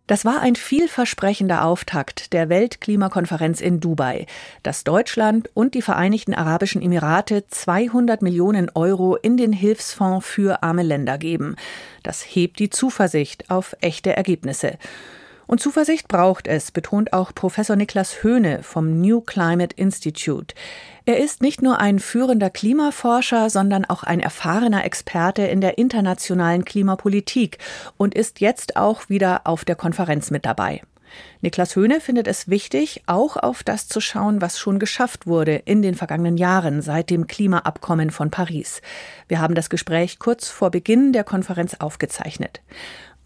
Das 0.06 0.26
war 0.26 0.42
ein 0.42 0.56
vielversprechender 0.56 1.66
Auftakt 1.66 2.34
der 2.34 2.50
Weltklimakonferenz 2.50 3.62
in 3.62 3.80
Dubai, 3.80 4.28
dass 4.62 4.84
Deutschland 4.84 5.50
und 5.56 5.74
die 5.74 5.82
Vereinigten 5.82 6.36
Arabischen 6.36 6.84
Emirate 6.84 7.48
200 7.48 8.22
Millionen 8.22 8.70
Euro 8.76 9.16
in 9.16 9.38
den 9.38 9.54
Hilfsfonds 9.54 10.24
für 10.24 10.62
arme 10.62 10.84
Länder 10.84 11.18
geben. 11.18 11.56
Das 12.04 12.22
hebt 12.22 12.60
die 12.60 12.70
Zuversicht 12.70 13.50
auf 13.50 13.76
echte 13.82 14.16
Ergebnisse. 14.16 14.78
Und 15.48 15.60
Zuversicht 15.60 16.08
braucht 16.08 16.48
es, 16.48 16.72
betont 16.72 17.14
auch 17.14 17.34
Professor 17.34 17.76
Niklas 17.76 18.24
Höhne 18.24 18.64
vom 18.64 19.00
New 19.00 19.22
Climate 19.22 19.76
Institute. 19.76 20.56
Er 21.06 21.18
ist 21.18 21.42
nicht 21.42 21.62
nur 21.62 21.80
ein 21.80 22.00
führender 22.00 22.50
Klimaforscher, 22.50 23.50
sondern 23.50 23.86
auch 23.86 24.04
ein 24.04 24.20
erfahrener 24.20 24.86
Experte 24.86 25.44
in 25.44 25.62
der 25.62 25.78
internationalen 25.78 26.66
Klimapolitik 26.66 27.60
und 27.98 28.16
ist 28.16 28.42
jetzt 28.42 28.76
auch 28.76 29.08
wieder 29.10 29.42
auf 29.46 29.66
der 29.66 29.76
Konferenz 29.76 30.32
mit 30.32 30.46
dabei. 30.46 30.82
Niklas 31.42 31.76
Höhne 31.76 32.02
findet 32.02 32.28
es 32.28 32.50
wichtig, 32.50 33.04
auch 33.06 33.38
auf 33.38 33.64
das 33.64 33.88
zu 33.88 34.02
schauen, 34.02 34.42
was 34.42 34.60
schon 34.60 34.80
geschafft 34.80 35.28
wurde 35.28 35.56
in 35.56 35.82
den 35.82 35.96
vergangenen 35.96 36.38
Jahren 36.38 36.82
seit 36.82 37.10
dem 37.10 37.28
Klimaabkommen 37.28 38.10
von 38.10 38.32
Paris. 38.32 38.82
Wir 39.28 39.40
haben 39.40 39.56
das 39.56 39.70
Gespräch 39.70 40.20
kurz 40.20 40.50
vor 40.50 40.72
Beginn 40.72 41.14
der 41.14 41.24
Konferenz 41.24 41.76
aufgezeichnet. 41.76 42.62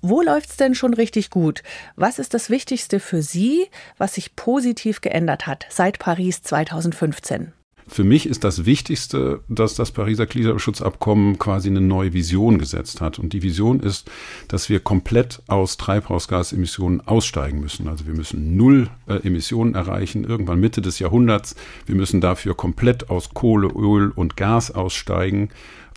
Wo 0.01 0.21
läuft's 0.21 0.55
denn 0.55 0.75
schon 0.75 0.93
richtig 0.93 1.29
gut? 1.29 1.61
Was 1.97 2.19
ist 2.19 2.33
das 2.33 2.49
Wichtigste 2.49 3.01
für 3.01 3.21
Sie, 3.21 3.67
was 3.97 4.15
sich 4.15 4.35
positiv 4.35 5.01
geändert 5.01 5.45
hat 5.45 5.65
seit 5.69 5.99
Paris 5.99 6.41
2015? 6.41 7.51
Für 7.89 8.03
mich 8.03 8.27
ist 8.27 8.43
das 8.43 8.65
Wichtigste, 8.65 9.41
dass 9.49 9.73
das 9.73 9.91
Pariser 9.91 10.27
Klimaschutzabkommen 10.27 11.39
quasi 11.39 11.69
eine 11.69 11.81
neue 11.81 12.13
Vision 12.13 12.59
gesetzt 12.59 13.01
hat. 13.01 13.17
Und 13.17 13.33
die 13.33 13.41
Vision 13.41 13.79
ist, 13.79 14.09
dass 14.47 14.69
wir 14.69 14.79
komplett 14.79 15.41
aus 15.47 15.75
Treibhausgasemissionen 15.77 17.01
aussteigen 17.05 17.59
müssen. 17.59 17.87
Also 17.87 18.05
wir 18.05 18.13
müssen 18.13 18.55
null 18.55 18.89
äh, 19.07 19.15
Emissionen 19.27 19.73
erreichen, 19.73 20.23
irgendwann 20.23 20.59
Mitte 20.59 20.81
des 20.81 20.99
Jahrhunderts. 20.99 21.55
Wir 21.87 21.95
müssen 21.95 22.21
dafür 22.21 22.55
komplett 22.55 23.09
aus 23.09 23.33
Kohle, 23.33 23.67
Öl 23.67 24.11
und 24.11 24.37
Gas 24.37 24.69
aussteigen. 24.69 25.49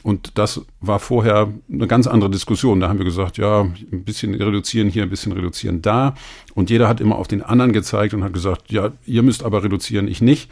Und 0.03 0.37
das 0.37 0.63
war 0.81 0.99
vorher 0.99 1.53
eine 1.71 1.87
ganz 1.87 2.07
andere 2.07 2.31
Diskussion. 2.31 2.81
Da 2.81 2.89
haben 2.89 2.99
wir 2.99 3.05
gesagt, 3.05 3.39
ja, 3.39 3.61
ein 3.63 4.05
bisschen 4.05 4.35
reduzieren 4.35 4.89
hier, 4.89 5.05
ein 5.05 5.11
bisschen 5.11 5.33
reduzieren 5.33 5.81
da. 5.81 6.15
Und 6.55 6.71
jeder 6.71 6.89
hat 6.89 7.01
immer 7.01 7.17
auf 7.17 7.29
den 7.29 7.43
anderen 7.43 7.73
gezeigt 7.73 8.15
und 8.15 8.25
hat 8.25 8.33
gesagt, 8.33 8.71
ja, 8.71 8.93
ihr 9.07 9.23
müsst 9.23 9.45
aber 9.45 9.63
reduzieren, 9.63 10.09
ich 10.09 10.21
nicht. 10.21 10.51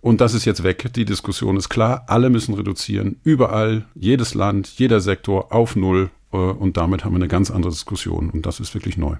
Und 0.00 0.20
das 0.20 0.34
ist 0.34 0.44
jetzt 0.44 0.62
weg. 0.62 0.92
Die 0.94 1.04
Diskussion 1.04 1.56
ist 1.56 1.68
klar. 1.68 2.04
Alle 2.06 2.30
müssen 2.30 2.54
reduzieren. 2.54 3.18
Überall, 3.24 3.86
jedes 3.94 4.34
Land, 4.34 4.68
jeder 4.76 5.00
Sektor 5.00 5.52
auf 5.52 5.74
Null. 5.74 6.10
Äh, 6.32 6.36
und 6.36 6.76
damit 6.76 7.04
haben 7.04 7.12
wir 7.12 7.16
eine 7.16 7.28
ganz 7.28 7.50
andere 7.50 7.72
Diskussion. 7.72 8.30
Und 8.30 8.46
das 8.46 8.60
ist 8.60 8.74
wirklich 8.74 8.96
neu. 8.96 9.16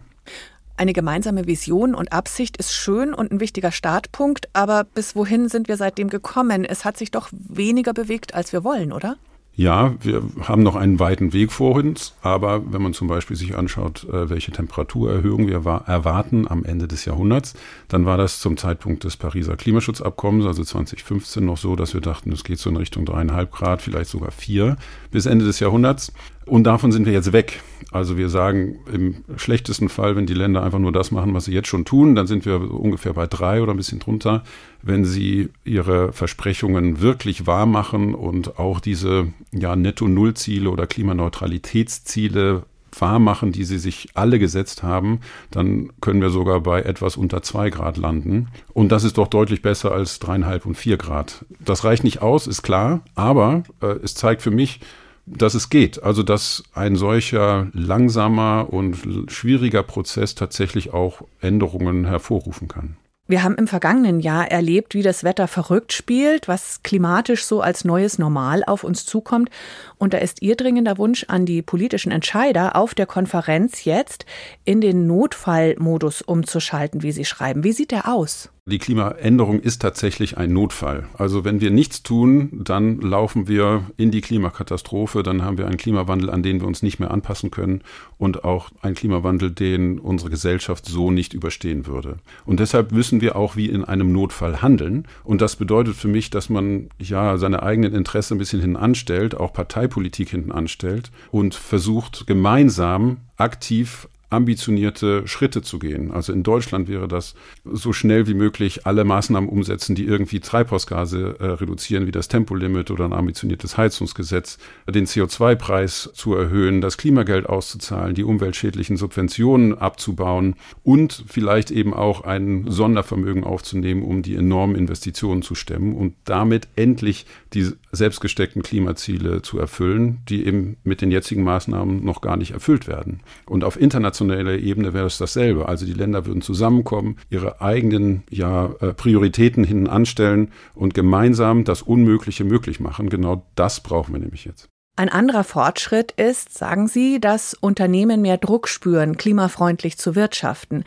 Eine 0.78 0.92
gemeinsame 0.92 1.46
Vision 1.46 1.94
und 1.94 2.12
Absicht 2.12 2.58
ist 2.58 2.74
schön 2.74 3.14
und 3.14 3.32
ein 3.32 3.40
wichtiger 3.40 3.72
Startpunkt, 3.72 4.50
aber 4.52 4.84
bis 4.84 5.16
wohin 5.16 5.48
sind 5.48 5.68
wir 5.68 5.78
seitdem 5.78 6.10
gekommen? 6.10 6.66
Es 6.66 6.84
hat 6.84 6.98
sich 6.98 7.10
doch 7.10 7.30
weniger 7.32 7.94
bewegt, 7.94 8.34
als 8.34 8.52
wir 8.52 8.62
wollen, 8.62 8.92
oder? 8.92 9.16
Ja, 9.58 9.94
wir 10.00 10.22
haben 10.42 10.62
noch 10.62 10.76
einen 10.76 11.00
weiten 11.00 11.32
Weg 11.32 11.50
vor 11.50 11.76
uns, 11.76 12.14
aber 12.20 12.70
wenn 12.70 12.82
man 12.82 12.92
zum 12.92 13.08
Beispiel 13.08 13.38
sich 13.38 13.56
anschaut, 13.56 14.04
äh, 14.04 14.28
welche 14.28 14.52
Temperaturerhöhung 14.52 15.46
wir 15.48 15.64
erwarten 15.86 16.46
am 16.46 16.62
Ende 16.62 16.86
des 16.86 17.06
Jahrhunderts, 17.06 17.54
dann 17.88 18.04
war 18.04 18.18
das 18.18 18.40
zum 18.40 18.58
Zeitpunkt 18.58 19.04
des 19.04 19.16
Pariser 19.16 19.56
Klimaschutzabkommens, 19.56 20.44
also 20.44 20.62
2015, 20.62 21.42
noch 21.42 21.56
so, 21.56 21.74
dass 21.74 21.94
wir 21.94 22.02
dachten, 22.02 22.32
es 22.32 22.44
geht 22.44 22.58
so 22.58 22.68
in 22.68 22.76
Richtung 22.76 23.06
dreieinhalb 23.06 23.50
Grad, 23.50 23.80
vielleicht 23.80 24.10
sogar 24.10 24.30
vier 24.30 24.76
bis 25.10 25.24
Ende 25.24 25.46
des 25.46 25.58
Jahrhunderts. 25.58 26.12
Und 26.44 26.64
davon 26.64 26.92
sind 26.92 27.06
wir 27.06 27.14
jetzt 27.14 27.32
weg. 27.32 27.62
Also 27.96 28.16
wir 28.16 28.28
sagen 28.28 28.78
im 28.92 29.24
schlechtesten 29.36 29.88
Fall, 29.88 30.16
wenn 30.16 30.26
die 30.26 30.34
Länder 30.34 30.62
einfach 30.62 30.78
nur 30.78 30.92
das 30.92 31.10
machen, 31.10 31.34
was 31.34 31.46
sie 31.46 31.52
jetzt 31.52 31.68
schon 31.68 31.84
tun, 31.84 32.14
dann 32.14 32.26
sind 32.26 32.44
wir 32.44 32.70
ungefähr 32.70 33.12
bei 33.12 33.26
drei 33.26 33.62
oder 33.62 33.72
ein 33.72 33.76
bisschen 33.78 33.98
drunter. 33.98 34.44
Wenn 34.82 35.04
sie 35.04 35.48
ihre 35.64 36.12
Versprechungen 36.12 37.00
wirklich 37.00 37.46
wahr 37.46 37.66
machen 37.66 38.14
und 38.14 38.58
auch 38.58 38.80
diese 38.80 39.28
ja, 39.52 39.74
Netto-Null-Ziele 39.74 40.70
oder 40.70 40.86
Klimaneutralitätsziele 40.86 42.62
wahr 43.00 43.18
machen, 43.18 43.52
die 43.52 43.64
sie 43.64 43.78
sich 43.78 44.08
alle 44.14 44.38
gesetzt 44.38 44.82
haben, 44.82 45.20
dann 45.50 45.90
können 46.00 46.20
wir 46.20 46.30
sogar 46.30 46.60
bei 46.60 46.82
etwas 46.82 47.16
unter 47.16 47.42
zwei 47.42 47.70
Grad 47.70 47.96
landen. 47.96 48.48
Und 48.72 48.92
das 48.92 49.04
ist 49.04 49.18
doch 49.18 49.28
deutlich 49.28 49.62
besser 49.62 49.92
als 49.92 50.18
dreieinhalb 50.18 50.66
und 50.66 50.76
vier 50.76 50.96
Grad. 50.96 51.44
Das 51.60 51.84
reicht 51.84 52.04
nicht 52.04 52.22
aus, 52.22 52.46
ist 52.46 52.62
klar, 52.62 53.00
aber 53.14 53.64
äh, 53.82 53.86
es 54.02 54.14
zeigt 54.14 54.42
für 54.42 54.50
mich, 54.50 54.80
dass 55.26 55.54
es 55.54 55.68
geht. 55.68 56.02
Also 56.02 56.22
dass 56.22 56.62
ein 56.72 56.96
solcher 56.96 57.68
langsamer 57.72 58.68
und 58.70 58.96
schwieriger 59.28 59.82
Prozess 59.82 60.34
tatsächlich 60.34 60.92
auch 60.92 61.22
Änderungen 61.40 62.06
hervorrufen 62.06 62.68
kann. 62.68 62.96
Wir 63.28 63.42
haben 63.42 63.56
im 63.56 63.66
vergangenen 63.66 64.20
Jahr 64.20 64.48
erlebt, 64.52 64.94
wie 64.94 65.02
das 65.02 65.24
Wetter 65.24 65.48
verrückt 65.48 65.92
spielt, 65.92 66.46
was 66.46 66.84
klimatisch 66.84 67.44
so 67.44 67.60
als 67.60 67.84
neues 67.84 68.20
Normal 68.20 68.62
auf 68.64 68.84
uns 68.84 69.04
zukommt. 69.04 69.50
Und 69.98 70.14
da 70.14 70.18
ist 70.18 70.42
Ihr 70.42 70.56
dringender 70.56 70.98
Wunsch 70.98 71.24
an 71.28 71.46
die 71.46 71.62
politischen 71.62 72.12
Entscheider 72.12 72.76
auf 72.76 72.94
der 72.94 73.06
Konferenz 73.06 73.84
jetzt 73.84 74.26
in 74.64 74.80
den 74.80 75.06
Notfallmodus 75.06 76.22
umzuschalten, 76.22 77.02
wie 77.02 77.12
Sie 77.12 77.24
schreiben. 77.24 77.64
Wie 77.64 77.72
sieht 77.72 77.90
der 77.90 78.08
aus? 78.08 78.50
Die 78.68 78.78
Klimaänderung 78.78 79.60
ist 79.60 79.80
tatsächlich 79.80 80.38
ein 80.38 80.52
Notfall. 80.52 81.06
Also 81.16 81.44
wenn 81.44 81.60
wir 81.60 81.70
nichts 81.70 82.02
tun, 82.02 82.50
dann 82.64 83.00
laufen 83.00 83.46
wir 83.46 83.84
in 83.96 84.10
die 84.10 84.22
Klimakatastrophe, 84.22 85.22
dann 85.22 85.44
haben 85.44 85.56
wir 85.56 85.68
einen 85.68 85.76
Klimawandel, 85.76 86.30
an 86.30 86.42
den 86.42 86.60
wir 86.60 86.66
uns 86.66 86.82
nicht 86.82 86.98
mehr 86.98 87.12
anpassen 87.12 87.52
können 87.52 87.82
und 88.18 88.42
auch 88.42 88.70
einen 88.82 88.96
Klimawandel, 88.96 89.52
den 89.52 90.00
unsere 90.00 90.30
Gesellschaft 90.30 90.84
so 90.84 91.12
nicht 91.12 91.32
überstehen 91.32 91.86
würde. 91.86 92.16
Und 92.44 92.58
deshalb 92.58 92.90
müssen 92.90 93.20
wir 93.20 93.36
auch 93.36 93.54
wie 93.54 93.68
in 93.68 93.84
einem 93.84 94.10
Notfall 94.10 94.60
handeln. 94.62 95.06
Und 95.22 95.42
das 95.42 95.54
bedeutet 95.54 95.94
für 95.94 96.08
mich, 96.08 96.30
dass 96.30 96.48
man 96.48 96.88
ja 96.98 97.38
seine 97.38 97.62
eigenen 97.62 97.94
Interessen 97.94 98.34
ein 98.34 98.38
bisschen 98.38 98.60
hinten 98.60 98.76
anstellt, 98.76 99.36
auch 99.36 99.52
Parteipolitik 99.86 100.30
hinten 100.30 100.52
anstellt 100.52 101.10
und 101.30 101.54
versucht 101.54 102.26
gemeinsam 102.26 103.18
aktiv 103.36 104.08
ambitionierte 104.28 105.26
Schritte 105.28 105.62
zu 105.62 105.78
gehen. 105.78 106.10
Also 106.10 106.32
in 106.32 106.42
Deutschland 106.42 106.88
wäre 106.88 107.06
das 107.06 107.34
so 107.64 107.92
schnell 107.92 108.26
wie 108.26 108.34
möglich 108.34 108.84
alle 108.86 109.04
Maßnahmen 109.04 109.48
umsetzen, 109.48 109.94
die 109.94 110.04
irgendwie 110.04 110.40
Treibhausgase 110.40 111.36
äh, 111.38 111.44
reduzieren, 111.46 112.06
wie 112.06 112.12
das 112.12 112.26
Tempolimit 112.26 112.90
oder 112.90 113.04
ein 113.04 113.12
ambitioniertes 113.12 113.76
Heizungsgesetz, 113.76 114.58
den 114.88 115.06
CO2-Preis 115.06 116.10
zu 116.12 116.34
erhöhen, 116.34 116.80
das 116.80 116.96
Klimageld 116.96 117.46
auszuzahlen, 117.46 118.14
die 118.14 118.24
umweltschädlichen 118.24 118.96
Subventionen 118.96 119.78
abzubauen 119.78 120.56
und 120.82 121.24
vielleicht 121.28 121.70
eben 121.70 121.94
auch 121.94 122.22
ein 122.22 122.64
Sondervermögen 122.68 123.44
aufzunehmen, 123.44 124.02
um 124.02 124.22
die 124.22 124.34
enormen 124.34 124.74
Investitionen 124.74 125.42
zu 125.42 125.54
stemmen 125.54 125.94
und 125.94 126.14
damit 126.24 126.66
endlich 126.74 127.26
die 127.54 127.70
selbstgesteckten 127.92 128.62
Klimaziele 128.62 129.42
zu 129.42 129.58
erfüllen, 129.58 130.22
die 130.28 130.46
eben 130.46 130.78
mit 130.82 131.00
den 131.00 131.12
jetzigen 131.12 131.44
Maßnahmen 131.44 132.04
noch 132.04 132.20
gar 132.20 132.36
nicht 132.36 132.50
erfüllt 132.50 132.88
werden. 132.88 133.20
Und 133.46 133.62
auf 133.62 133.80
internationaler 133.80 134.15
Ebene 134.20 134.94
wäre 134.94 135.06
es 135.06 135.18
dasselbe. 135.18 135.68
Also 135.68 135.86
die 135.86 135.92
Länder 135.92 136.26
würden 136.26 136.42
zusammenkommen, 136.42 137.16
ihre 137.30 137.60
eigenen 137.60 138.24
ja, 138.30 138.70
äh, 138.80 138.92
Prioritäten 138.92 139.64
hinten 139.64 139.86
anstellen 139.86 140.52
und 140.74 140.94
gemeinsam 140.94 141.64
das 141.64 141.82
Unmögliche 141.82 142.44
möglich 142.44 142.80
machen. 142.80 143.08
Genau 143.10 143.46
das 143.54 143.80
brauchen 143.80 144.14
wir 144.14 144.20
nämlich 144.20 144.44
jetzt. 144.44 144.68
Ein 144.98 145.10
anderer 145.10 145.44
Fortschritt 145.44 146.12
ist, 146.12 146.56
sagen 146.56 146.88
Sie, 146.88 147.20
dass 147.20 147.52
Unternehmen 147.52 148.22
mehr 148.22 148.38
Druck 148.38 148.66
spüren, 148.66 149.18
klimafreundlich 149.18 149.98
zu 149.98 150.14
wirtschaften. 150.14 150.84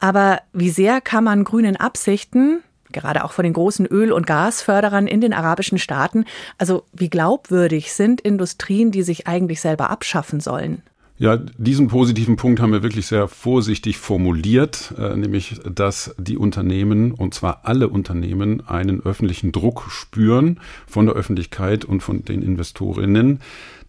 Aber 0.00 0.40
wie 0.52 0.70
sehr 0.70 1.00
kann 1.00 1.22
man 1.22 1.44
grünen 1.44 1.76
Absichten, 1.76 2.64
gerade 2.90 3.24
auch 3.24 3.32
von 3.32 3.44
den 3.44 3.52
großen 3.52 3.86
Öl- 3.86 4.12
und 4.12 4.26
Gasförderern 4.26 5.06
in 5.06 5.20
den 5.20 5.32
arabischen 5.32 5.78
Staaten. 5.78 6.24
Also 6.58 6.84
wie 6.92 7.08
glaubwürdig 7.08 7.92
sind 7.92 8.20
Industrien, 8.20 8.90
die 8.90 9.02
sich 9.02 9.26
eigentlich 9.26 9.60
selber 9.60 9.90
abschaffen 9.90 10.40
sollen? 10.40 10.82
Ja, 11.22 11.36
diesen 11.36 11.86
positiven 11.86 12.34
Punkt 12.34 12.58
haben 12.58 12.72
wir 12.72 12.82
wirklich 12.82 13.06
sehr 13.06 13.28
vorsichtig 13.28 13.96
formuliert, 13.96 14.92
äh, 14.98 15.14
nämlich, 15.14 15.60
dass 15.72 16.16
die 16.18 16.36
Unternehmen, 16.36 17.12
und 17.12 17.32
zwar 17.32 17.60
alle 17.62 17.86
Unternehmen, 17.86 18.66
einen 18.66 19.00
öffentlichen 19.00 19.52
Druck 19.52 19.84
spüren 19.88 20.58
von 20.84 21.06
der 21.06 21.14
Öffentlichkeit 21.14 21.84
und 21.84 22.02
von 22.02 22.24
den 22.24 22.42
Investorinnen, 22.42 23.38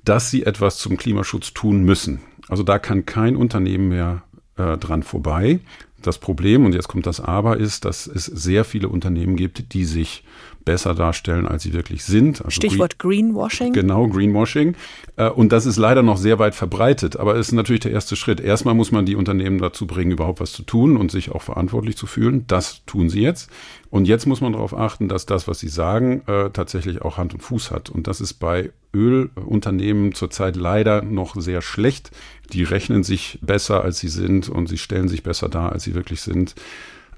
dass 0.05 0.29
sie 0.29 0.43
etwas 0.43 0.77
zum 0.77 0.95
Klimaschutz 0.95 1.55
tun 1.55 1.81
müssen. 1.81 2.19
Also 2.49 2.61
da 2.61 2.77
kann 2.77 3.07
kein 3.07 3.35
Unternehmen 3.35 3.89
mehr 3.89 4.21
äh, 4.57 4.77
dran 4.77 5.01
vorbei. 5.01 5.59
Das 6.03 6.19
Problem, 6.19 6.65
und 6.65 6.75
jetzt 6.75 6.87
kommt 6.87 7.07
das 7.07 7.19
Aber, 7.19 7.57
ist, 7.57 7.85
dass 7.85 8.05
es 8.05 8.25
sehr 8.25 8.63
viele 8.63 8.89
Unternehmen 8.89 9.37
gibt, 9.37 9.73
die 9.73 9.85
sich 9.85 10.23
besser 10.65 10.93
darstellen, 10.93 11.47
als 11.47 11.63
sie 11.63 11.73
wirklich 11.73 12.03
sind. 12.03 12.39
Also 12.39 12.51
Stichwort 12.51 12.99
Greenwashing. 12.99 13.73
Genau, 13.73 14.07
Greenwashing. 14.07 14.75
Äh, 15.15 15.29
und 15.29 15.51
das 15.51 15.65
ist 15.65 15.77
leider 15.77 16.03
noch 16.03 16.17
sehr 16.17 16.39
weit 16.39 16.55
verbreitet, 16.55 17.17
aber 17.17 17.35
es 17.35 17.47
ist 17.47 17.53
natürlich 17.53 17.81
der 17.81 17.91
erste 17.91 18.15
Schritt. 18.15 18.39
Erstmal 18.39 18.73
muss 18.73 18.91
man 18.91 19.05
die 19.05 19.15
Unternehmen 19.15 19.59
dazu 19.59 19.87
bringen, 19.87 20.11
überhaupt 20.11 20.39
was 20.39 20.51
zu 20.51 20.63
tun 20.63 20.97
und 20.97 21.11
sich 21.11 21.31
auch 21.31 21.41
verantwortlich 21.41 21.97
zu 21.97 22.07
fühlen. 22.07 22.45
Das 22.47 22.85
tun 22.85 23.09
sie 23.09 23.21
jetzt. 23.21 23.49
Und 23.89 24.05
jetzt 24.05 24.25
muss 24.25 24.41
man 24.41 24.53
darauf 24.53 24.75
achten, 24.75 25.07
dass 25.07 25.25
das, 25.25 25.47
was 25.47 25.59
sie 25.59 25.67
sagen, 25.67 26.23
äh, 26.27 26.49
tatsächlich 26.49 27.01
auch 27.01 27.17
Hand 27.17 27.33
und 27.33 27.41
Fuß 27.41 27.71
hat. 27.71 27.89
Und 27.89 28.07
das 28.07 28.21
ist 28.21 28.35
bei 28.35 28.71
Ölunternehmen 28.93 30.13
zurzeit 30.13 30.55
leider 30.55 31.01
noch 31.01 31.35
sehr 31.35 31.61
schlecht. 31.61 32.11
Die 32.51 32.63
rechnen 32.63 33.03
sich 33.03 33.39
besser, 33.41 33.83
als 33.83 33.99
sie 33.99 34.07
sind 34.07 34.49
und 34.49 34.67
sie 34.67 34.77
stellen 34.77 35.07
sich 35.07 35.23
besser 35.23 35.49
dar, 35.49 35.71
als 35.71 35.83
sie 35.83 35.95
wirklich 35.95 36.21
sind. 36.21 36.55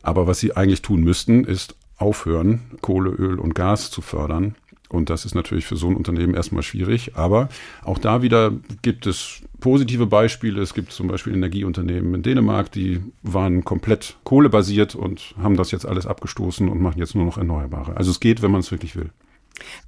Aber 0.01 0.27
was 0.27 0.39
sie 0.39 0.55
eigentlich 0.55 0.81
tun 0.81 1.01
müssten, 1.01 1.45
ist 1.45 1.75
aufhören, 1.97 2.61
Kohle, 2.81 3.09
Öl 3.09 3.39
und 3.39 3.55
Gas 3.55 3.91
zu 3.91 4.01
fördern. 4.01 4.55
Und 4.89 5.09
das 5.09 5.25
ist 5.25 5.35
natürlich 5.35 5.65
für 5.65 5.75
so 5.75 5.87
ein 5.89 5.95
Unternehmen 5.95 6.35
erstmal 6.35 6.63
schwierig. 6.63 7.15
Aber 7.15 7.49
auch 7.83 7.97
da 7.97 8.21
wieder 8.21 8.51
gibt 8.81 9.07
es 9.07 9.41
positive 9.59 10.05
Beispiele. 10.05 10.61
Es 10.61 10.73
gibt 10.73 10.91
zum 10.91 11.07
Beispiel 11.07 11.33
Energieunternehmen 11.33 12.13
in 12.13 12.23
Dänemark, 12.23 12.71
die 12.71 13.01
waren 13.23 13.63
komplett 13.63 14.15
kohlebasiert 14.23 14.95
und 14.95 15.33
haben 15.41 15.57
das 15.57 15.71
jetzt 15.71 15.85
alles 15.85 16.05
abgestoßen 16.05 16.69
und 16.69 16.81
machen 16.81 16.99
jetzt 16.99 17.15
nur 17.15 17.25
noch 17.25 17.37
Erneuerbare. 17.37 17.97
Also 17.97 18.11
es 18.11 18.19
geht, 18.19 18.41
wenn 18.41 18.51
man 18.51 18.61
es 18.61 18.71
wirklich 18.71 18.95
will. 18.95 19.09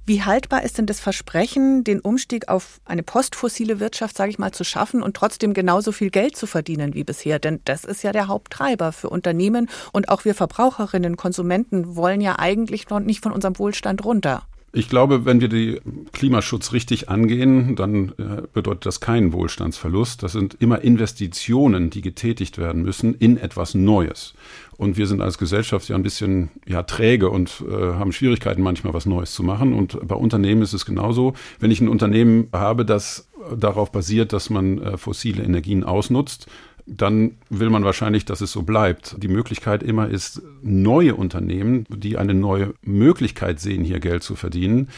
Wie 0.06 0.22
haltbar 0.22 0.62
ist 0.62 0.78
denn 0.78 0.86
das 0.86 1.00
Versprechen, 1.00 1.84
den 1.84 2.00
Umstieg 2.00 2.48
auf 2.48 2.80
eine 2.84 3.02
postfossile 3.02 3.80
Wirtschaft, 3.80 4.16
sage 4.16 4.30
ich 4.30 4.38
mal, 4.38 4.52
zu 4.52 4.64
schaffen 4.64 5.02
und 5.02 5.16
trotzdem 5.16 5.54
genauso 5.54 5.92
viel 5.92 6.10
Geld 6.10 6.36
zu 6.36 6.46
verdienen 6.46 6.94
wie 6.94 7.04
bisher? 7.04 7.38
Denn 7.38 7.60
das 7.64 7.84
ist 7.84 8.02
ja 8.02 8.12
der 8.12 8.28
Haupttreiber 8.28 8.92
für 8.92 9.10
Unternehmen 9.10 9.68
und 9.92 10.08
auch 10.08 10.24
wir 10.24 10.34
Verbraucherinnen, 10.34 11.16
Konsumenten 11.16 11.96
wollen 11.96 12.20
ja 12.20 12.38
eigentlich 12.38 12.88
noch 12.88 13.00
nicht 13.00 13.22
von 13.22 13.32
unserem 13.32 13.58
Wohlstand 13.58 14.04
runter. 14.04 14.46
Ich 14.72 14.90
glaube, 14.90 15.24
wenn 15.24 15.40
wir 15.40 15.48
den 15.48 16.06
Klimaschutz 16.12 16.72
richtig 16.72 17.08
angehen, 17.08 17.74
dann 17.74 18.12
äh, 18.18 18.42
bedeutet 18.52 18.84
das 18.84 19.00
keinen 19.00 19.32
Wohlstandsverlust. 19.32 20.22
Das 20.22 20.32
sind 20.32 20.58
immer 20.60 20.82
Investitionen, 20.82 21.88
die 21.88 22.02
getätigt 22.02 22.58
werden 22.58 22.82
müssen 22.82 23.14
in 23.14 23.38
etwas 23.38 23.74
Neues. 23.74 24.34
Und 24.76 24.98
wir 24.98 25.06
sind 25.06 25.22
als 25.22 25.38
Gesellschaft 25.38 25.88
ja 25.88 25.96
ein 25.96 26.02
bisschen 26.02 26.50
ja, 26.66 26.82
träge 26.82 27.30
und 27.30 27.64
äh, 27.68 27.74
haben 27.74 28.12
Schwierigkeiten, 28.12 28.60
manchmal 28.60 28.92
was 28.92 29.06
Neues 29.06 29.32
zu 29.32 29.42
machen. 29.42 29.72
Und 29.72 30.06
bei 30.06 30.14
Unternehmen 30.14 30.60
ist 30.60 30.74
es 30.74 30.84
genauso. 30.84 31.32
Wenn 31.58 31.70
ich 31.70 31.80
ein 31.80 31.88
Unternehmen 31.88 32.48
habe, 32.52 32.84
das 32.84 33.26
darauf 33.56 33.90
basiert, 33.90 34.32
dass 34.34 34.50
man 34.50 34.82
äh, 34.82 34.96
fossile 34.98 35.42
Energien 35.42 35.82
ausnutzt, 35.82 36.46
dann 36.88 37.32
will 37.50 37.70
man 37.70 37.84
wahrscheinlich, 37.84 38.24
dass 38.24 38.40
es 38.40 38.50
so 38.50 38.62
bleibt. 38.62 39.16
Die 39.22 39.28
Möglichkeit 39.28 39.82
immer 39.82 40.08
ist, 40.08 40.42
neue 40.62 41.14
Unternehmen, 41.14 41.84
die 41.88 42.16
eine 42.16 42.34
neue 42.34 42.74
Möglichkeit 42.82 43.60
sehen, 43.60 43.84
hier 43.84 44.00
Geld 44.00 44.22
zu 44.22 44.36
verdienen, 44.36 44.88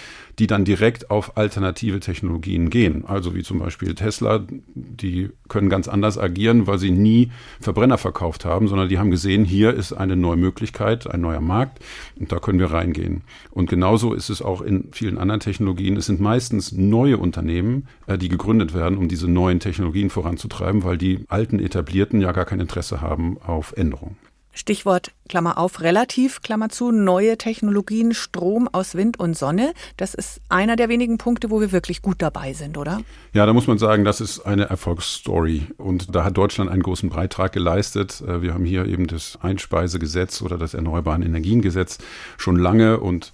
die 0.41 0.47
dann 0.47 0.65
direkt 0.65 1.11
auf 1.11 1.37
alternative 1.37 2.01
Technologien 2.01 2.71
gehen. 2.71 3.05
Also 3.07 3.35
wie 3.35 3.43
zum 3.43 3.59
Beispiel 3.59 3.95
Tesla, 3.95 4.43
die 4.75 5.29
können 5.49 5.69
ganz 5.69 5.87
anders 5.87 6.17
agieren, 6.17 6.67
weil 6.67 6.79
sie 6.79 6.91
nie 6.91 7.31
Verbrenner 7.61 7.99
verkauft 7.99 8.47
haben, 8.47 8.67
sondern 8.67 8.89
die 8.89 8.99
haben 8.99 9.11
gesehen, 9.11 9.45
hier 9.45 9.75
ist 9.75 9.93
eine 9.93 10.17
neue 10.17 10.39
Möglichkeit, 10.39 11.07
ein 11.11 11.21
neuer 11.21 11.43
Markt 11.43 11.81
und 12.19 12.33
da 12.33 12.39
können 12.39 12.59
wir 12.59 12.73
reingehen. 12.73 13.21
Und 13.51 13.69
genauso 13.69 14.15
ist 14.15 14.31
es 14.31 14.41
auch 14.41 14.63
in 14.63 14.89
vielen 14.93 15.19
anderen 15.19 15.41
Technologien. 15.41 15.99
Es 15.99 16.07
sind 16.07 16.21
meistens 16.21 16.73
neue 16.73 17.19
Unternehmen, 17.19 17.87
äh, 18.07 18.17
die 18.17 18.31
gegründet 18.31 18.73
werden, 18.73 18.97
um 18.97 19.09
diese 19.09 19.31
neuen 19.31 19.61
Technologien 19.61 20.09
voranzutreiben, 20.09 20.85
weil 20.85 20.97
die 20.97 21.27
alten 21.29 21.59
etablierten 21.59 22.23
ja 22.23 22.33
gar 22.33 22.47
kein 22.47 22.61
Interesse 22.61 23.03
haben 23.03 23.37
auf 23.43 23.75
Änderungen. 23.77 24.17
Stichwort 24.53 25.13
Klammer 25.29 25.59
auf, 25.59 25.81
relativ, 25.81 26.43
Klammer 26.43 26.71
zu, 26.71 26.91
neue 26.91 27.39
Technologien, 27.39 28.15
Strom 28.15 28.69
aus 28.73 28.97
Wind 28.97 29.21
und 29.21 29.39
Sonne. 29.39 29.75
Das 29.97 30.15
ist 30.15 30.41
einer 30.49 30.75
der 30.75 30.89
wenigen 30.89 31.19
Punkte, 31.19 31.51
wo 31.51 31.61
wir 31.61 31.71
wirklich 31.71 32.03
gut 32.03 32.17
dabei 32.19 32.53
sind, 32.53 32.77
oder? 32.77 33.01
Ja, 33.33 33.47
da 33.47 33.53
muss 33.53 33.69
man 33.69 33.79
sagen, 33.79 34.05
das 34.05 34.21
ist 34.21 34.41
eine 34.41 34.65
Erfolgsstory. 34.65 35.69
Und 35.77 36.15
da 36.15 36.25
hat 36.25 36.37
Deutschland 36.37 36.69
einen 36.69 36.83
großen 36.83 37.11
Beitrag 37.11 37.53
geleistet. 37.53 38.23
Äh, 38.27 38.43
wir 38.43 38.53
haben 38.55 38.65
hier 38.65 38.87
eben 38.87 39.07
das 39.07 39.39
Einspeisegesetz 39.41 40.43
oder 40.43 40.59
das 40.59 40.75
Erneuerbaren 40.75 41.23
Energiengesetz 41.23 41.99
schon 42.37 42.57
lange 42.57 42.99
und 42.99 43.33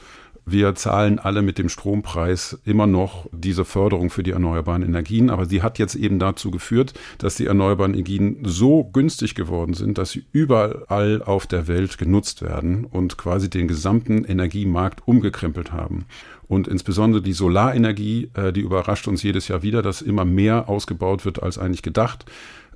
wir 0.48 0.76
zahlen 0.76 1.18
alle 1.18 1.42
mit 1.42 1.58
dem 1.58 1.68
Strompreis 1.68 2.56
immer 2.64 2.86
noch 2.86 3.26
diese 3.32 3.64
Förderung 3.64 4.10
für 4.10 4.22
die 4.22 4.30
erneuerbaren 4.30 4.82
Energien, 4.82 5.28
aber 5.28 5.46
sie 5.46 5.60
hat 5.60 5.80
jetzt 5.80 5.96
eben 5.96 6.20
dazu 6.20 6.52
geführt, 6.52 6.94
dass 7.18 7.34
die 7.34 7.46
erneuerbaren 7.46 7.94
Energien 7.94 8.38
so 8.44 8.84
günstig 8.84 9.34
geworden 9.34 9.74
sind, 9.74 9.98
dass 9.98 10.12
sie 10.12 10.24
überall 10.30 11.20
auf 11.20 11.48
der 11.48 11.66
Welt 11.66 11.98
genutzt 11.98 12.42
werden 12.42 12.84
und 12.84 13.18
quasi 13.18 13.50
den 13.50 13.66
gesamten 13.66 14.24
Energiemarkt 14.24 15.02
umgekrempelt 15.06 15.72
haben. 15.72 16.04
Und 16.46 16.68
insbesondere 16.68 17.22
die 17.22 17.32
Solarenergie, 17.32 18.30
äh, 18.34 18.52
die 18.52 18.60
überrascht 18.60 19.08
uns 19.08 19.24
jedes 19.24 19.48
Jahr 19.48 19.64
wieder, 19.64 19.82
dass 19.82 20.00
immer 20.00 20.24
mehr 20.24 20.68
ausgebaut 20.68 21.24
wird 21.24 21.42
als 21.42 21.58
eigentlich 21.58 21.82
gedacht. 21.82 22.24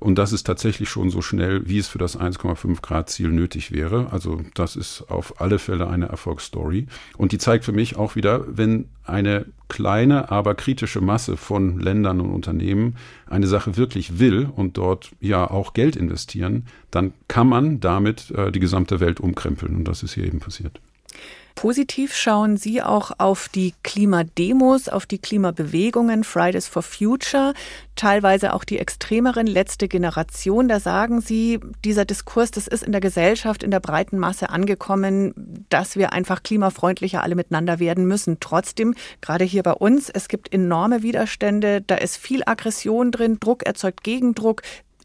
Und 0.01 0.15
das 0.15 0.33
ist 0.33 0.47
tatsächlich 0.47 0.89
schon 0.89 1.11
so 1.11 1.21
schnell, 1.21 1.61
wie 1.69 1.77
es 1.77 1.87
für 1.87 1.99
das 1.99 2.19
1,5 2.19 2.81
Grad 2.81 3.11
Ziel 3.11 3.29
nötig 3.29 3.71
wäre. 3.71 4.11
Also 4.11 4.41
das 4.55 4.75
ist 4.75 5.03
auf 5.11 5.39
alle 5.39 5.59
Fälle 5.59 5.87
eine 5.87 6.07
Erfolgsstory. 6.07 6.87
Und 7.17 7.33
die 7.33 7.37
zeigt 7.37 7.65
für 7.65 7.71
mich 7.71 7.97
auch 7.97 8.15
wieder, 8.15 8.43
wenn 8.47 8.85
eine 9.05 9.45
kleine, 9.67 10.31
aber 10.31 10.55
kritische 10.55 11.01
Masse 11.01 11.37
von 11.37 11.79
Ländern 11.79 12.19
und 12.19 12.31
Unternehmen 12.31 12.95
eine 13.27 13.45
Sache 13.45 13.77
wirklich 13.77 14.17
will 14.17 14.49
und 14.55 14.77
dort 14.77 15.11
ja 15.19 15.49
auch 15.49 15.73
Geld 15.73 15.95
investieren, 15.95 16.65
dann 16.89 17.13
kann 17.27 17.47
man 17.47 17.79
damit 17.79 18.31
äh, 18.31 18.51
die 18.51 18.59
gesamte 18.59 19.01
Welt 19.01 19.19
umkrempeln. 19.19 19.75
Und 19.75 19.87
das 19.87 20.01
ist 20.01 20.15
hier 20.15 20.25
eben 20.25 20.39
passiert. 20.39 20.81
Positiv 21.55 22.15
schauen 22.15 22.57
Sie 22.57 22.81
auch 22.81 23.11
auf 23.17 23.49
die 23.49 23.73
Klimademos, 23.83 24.89
auf 24.89 25.05
die 25.05 25.19
Klimabewegungen, 25.19 26.23
Fridays 26.23 26.67
for 26.67 26.81
Future, 26.81 27.53
teilweise 27.95 28.53
auch 28.53 28.63
die 28.63 28.79
extremeren 28.79 29.47
letzte 29.47 29.87
Generation. 29.87 30.67
Da 30.67 30.79
sagen 30.79 31.21
Sie, 31.21 31.59
dieser 31.85 32.05
Diskurs, 32.05 32.51
das 32.51 32.67
ist 32.67 32.83
in 32.83 32.91
der 32.91 33.01
Gesellschaft, 33.01 33.63
in 33.63 33.71
der 33.71 33.79
breiten 33.79 34.17
Masse 34.17 34.49
angekommen, 34.49 35.65
dass 35.69 35.95
wir 35.95 36.13
einfach 36.13 36.43
klimafreundlicher 36.43 37.21
alle 37.21 37.35
miteinander 37.35 37.79
werden 37.79 38.05
müssen. 38.05 38.37
Trotzdem, 38.39 38.95
gerade 39.21 39.45
hier 39.45 39.63
bei 39.63 39.73
uns, 39.73 40.09
es 40.09 40.27
gibt 40.27 40.53
enorme 40.53 41.03
Widerstände, 41.03 41.81
da 41.81 41.95
ist 41.95 42.17
viel 42.17 42.43
Aggression 42.45 43.11
drin, 43.11 43.37
Druck 43.39 43.63
erzeugt 43.63 44.03
Gegendruck 44.03 44.61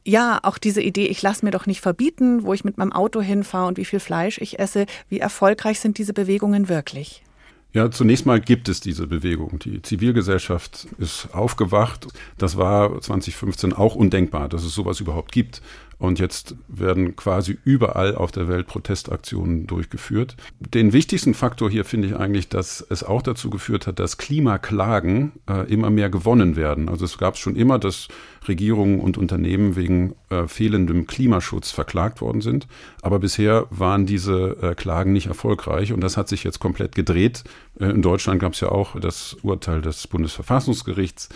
ja, 0.06 0.38
auch 0.42 0.56
diese 0.56 0.80
Idee, 0.80 1.06
ich 1.06 1.20
lasse 1.20 1.44
mir 1.44 1.50
doch 1.50 1.66
nicht 1.66 1.80
verbieten, 1.80 2.44
wo 2.44 2.54
ich 2.54 2.64
mit 2.64 2.78
meinem 2.78 2.92
Auto 2.92 3.20
hinfahre 3.20 3.66
und 3.66 3.76
wie 3.76 3.84
viel 3.84 4.00
Fleisch 4.00 4.38
ich 4.38 4.58
esse. 4.58 4.86
Wie 5.08 5.18
erfolgreich 5.18 5.80
sind 5.80 5.98
diese 5.98 6.12
Bewegungen 6.12 6.68
wirklich? 6.68 7.24
Ja, 7.72 7.90
zunächst 7.90 8.24
mal 8.24 8.40
gibt 8.40 8.68
es 8.68 8.80
diese 8.80 9.06
Bewegung. 9.06 9.58
Die 9.58 9.82
Zivilgesellschaft 9.82 10.86
ist 10.98 11.34
aufgewacht. 11.34 12.06
Das 12.38 12.56
war 12.56 13.00
2015 13.00 13.72
auch 13.72 13.96
undenkbar, 13.96 14.48
dass 14.48 14.64
es 14.64 14.72
sowas 14.74 15.00
überhaupt 15.00 15.32
gibt. 15.32 15.60
Und 15.98 16.18
jetzt 16.18 16.54
werden 16.68 17.16
quasi 17.16 17.56
überall 17.64 18.14
auf 18.14 18.30
der 18.30 18.48
Welt 18.48 18.66
Protestaktionen 18.66 19.66
durchgeführt. 19.66 20.36
Den 20.60 20.92
wichtigsten 20.92 21.32
Faktor 21.32 21.70
hier 21.70 21.84
finde 21.84 22.08
ich 22.08 22.16
eigentlich, 22.16 22.48
dass 22.48 22.86
es 22.90 23.02
auch 23.02 23.22
dazu 23.22 23.48
geführt 23.48 23.86
hat, 23.86 23.98
dass 23.98 24.18
Klimaklagen 24.18 25.32
äh, 25.48 25.70
immer 25.72 25.88
mehr 25.88 26.10
gewonnen 26.10 26.54
werden. 26.54 26.90
Also 26.90 27.06
es 27.06 27.16
gab 27.16 27.38
schon 27.38 27.56
immer, 27.56 27.78
dass 27.78 28.08
Regierungen 28.46 29.00
und 29.00 29.16
Unternehmen 29.16 29.74
wegen 29.74 30.14
äh, 30.28 30.46
fehlendem 30.46 31.06
Klimaschutz 31.06 31.70
verklagt 31.70 32.20
worden 32.20 32.42
sind. 32.42 32.66
Aber 33.00 33.18
bisher 33.18 33.66
waren 33.70 34.04
diese 34.04 34.56
äh, 34.60 34.74
Klagen 34.74 35.12
nicht 35.12 35.26
erfolgreich 35.26 35.92
und 35.92 36.00
das 36.02 36.16
hat 36.16 36.28
sich 36.28 36.44
jetzt 36.44 36.58
komplett 36.58 36.94
gedreht. 36.94 37.44
Äh, 37.80 37.86
in 37.86 38.02
Deutschland 38.02 38.40
gab 38.40 38.52
es 38.52 38.60
ja 38.60 38.68
auch 38.68 38.98
das 39.00 39.34
Urteil 39.42 39.80
des 39.80 40.06
Bundesverfassungsgerichts 40.06 41.30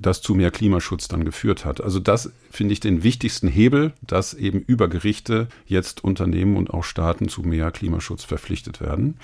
das 0.00 0.22
zu 0.22 0.34
mehr 0.34 0.50
Klimaschutz 0.50 1.08
dann 1.08 1.24
geführt 1.24 1.64
hat. 1.64 1.80
Also 1.80 1.98
das 1.98 2.32
finde 2.50 2.72
ich 2.72 2.80
den 2.80 3.02
wichtigsten 3.02 3.48
Hebel, 3.48 3.92
dass 4.02 4.34
eben 4.34 4.60
über 4.60 4.88
Gerichte 4.88 5.48
jetzt 5.66 6.02
Unternehmen 6.02 6.56
und 6.56 6.70
auch 6.70 6.84
Staaten 6.84 7.28
zu 7.28 7.42
mehr 7.42 7.70
Klimaschutz 7.70 8.24
verpflichtet 8.24 8.80
werden. 8.80 9.16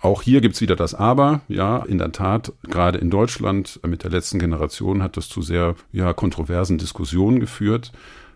Auch 0.00 0.22
hier 0.22 0.40
gibt 0.40 0.54
es 0.54 0.60
wieder 0.60 0.76
das 0.76 0.94
Aber. 0.94 1.40
Ja, 1.48 1.78
in 1.78 1.98
der 1.98 2.12
Tat, 2.12 2.52
gerade 2.62 2.98
in 2.98 3.10
Deutschland 3.10 3.80
mit 3.84 4.04
der 4.04 4.10
letzten 4.10 4.38
Generation 4.38 5.02
hat 5.02 5.16
das 5.16 5.28
zu 5.28 5.42
sehr 5.42 5.74
ja, 5.92 6.12
kontroversen 6.12 6.78
Diskussionen 6.78 7.40
geführt. 7.40 7.92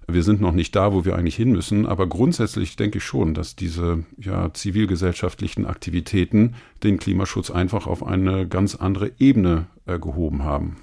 Wir 0.08 0.24
sind 0.24 0.40
noch 0.40 0.52
nicht 0.52 0.74
da, 0.74 0.92
wo 0.92 1.04
wir 1.04 1.14
eigentlich 1.14 1.36
hin 1.36 1.52
müssen, 1.52 1.86
aber 1.86 2.08
grundsätzlich 2.08 2.74
denke 2.74 2.98
ich 2.98 3.04
schon, 3.04 3.34
dass 3.34 3.54
diese 3.54 4.04
ja, 4.18 4.52
zivilgesellschaftlichen 4.52 5.64
Aktivitäten 5.64 6.54
den 6.82 6.98
Klimaschutz 6.98 7.52
einfach 7.52 7.86
auf 7.86 8.04
eine 8.04 8.48
ganz 8.48 8.74
andere 8.74 9.12
Ebene 9.18 9.66
äh, 9.86 10.00
gehoben 10.00 10.42
haben. 10.42 10.78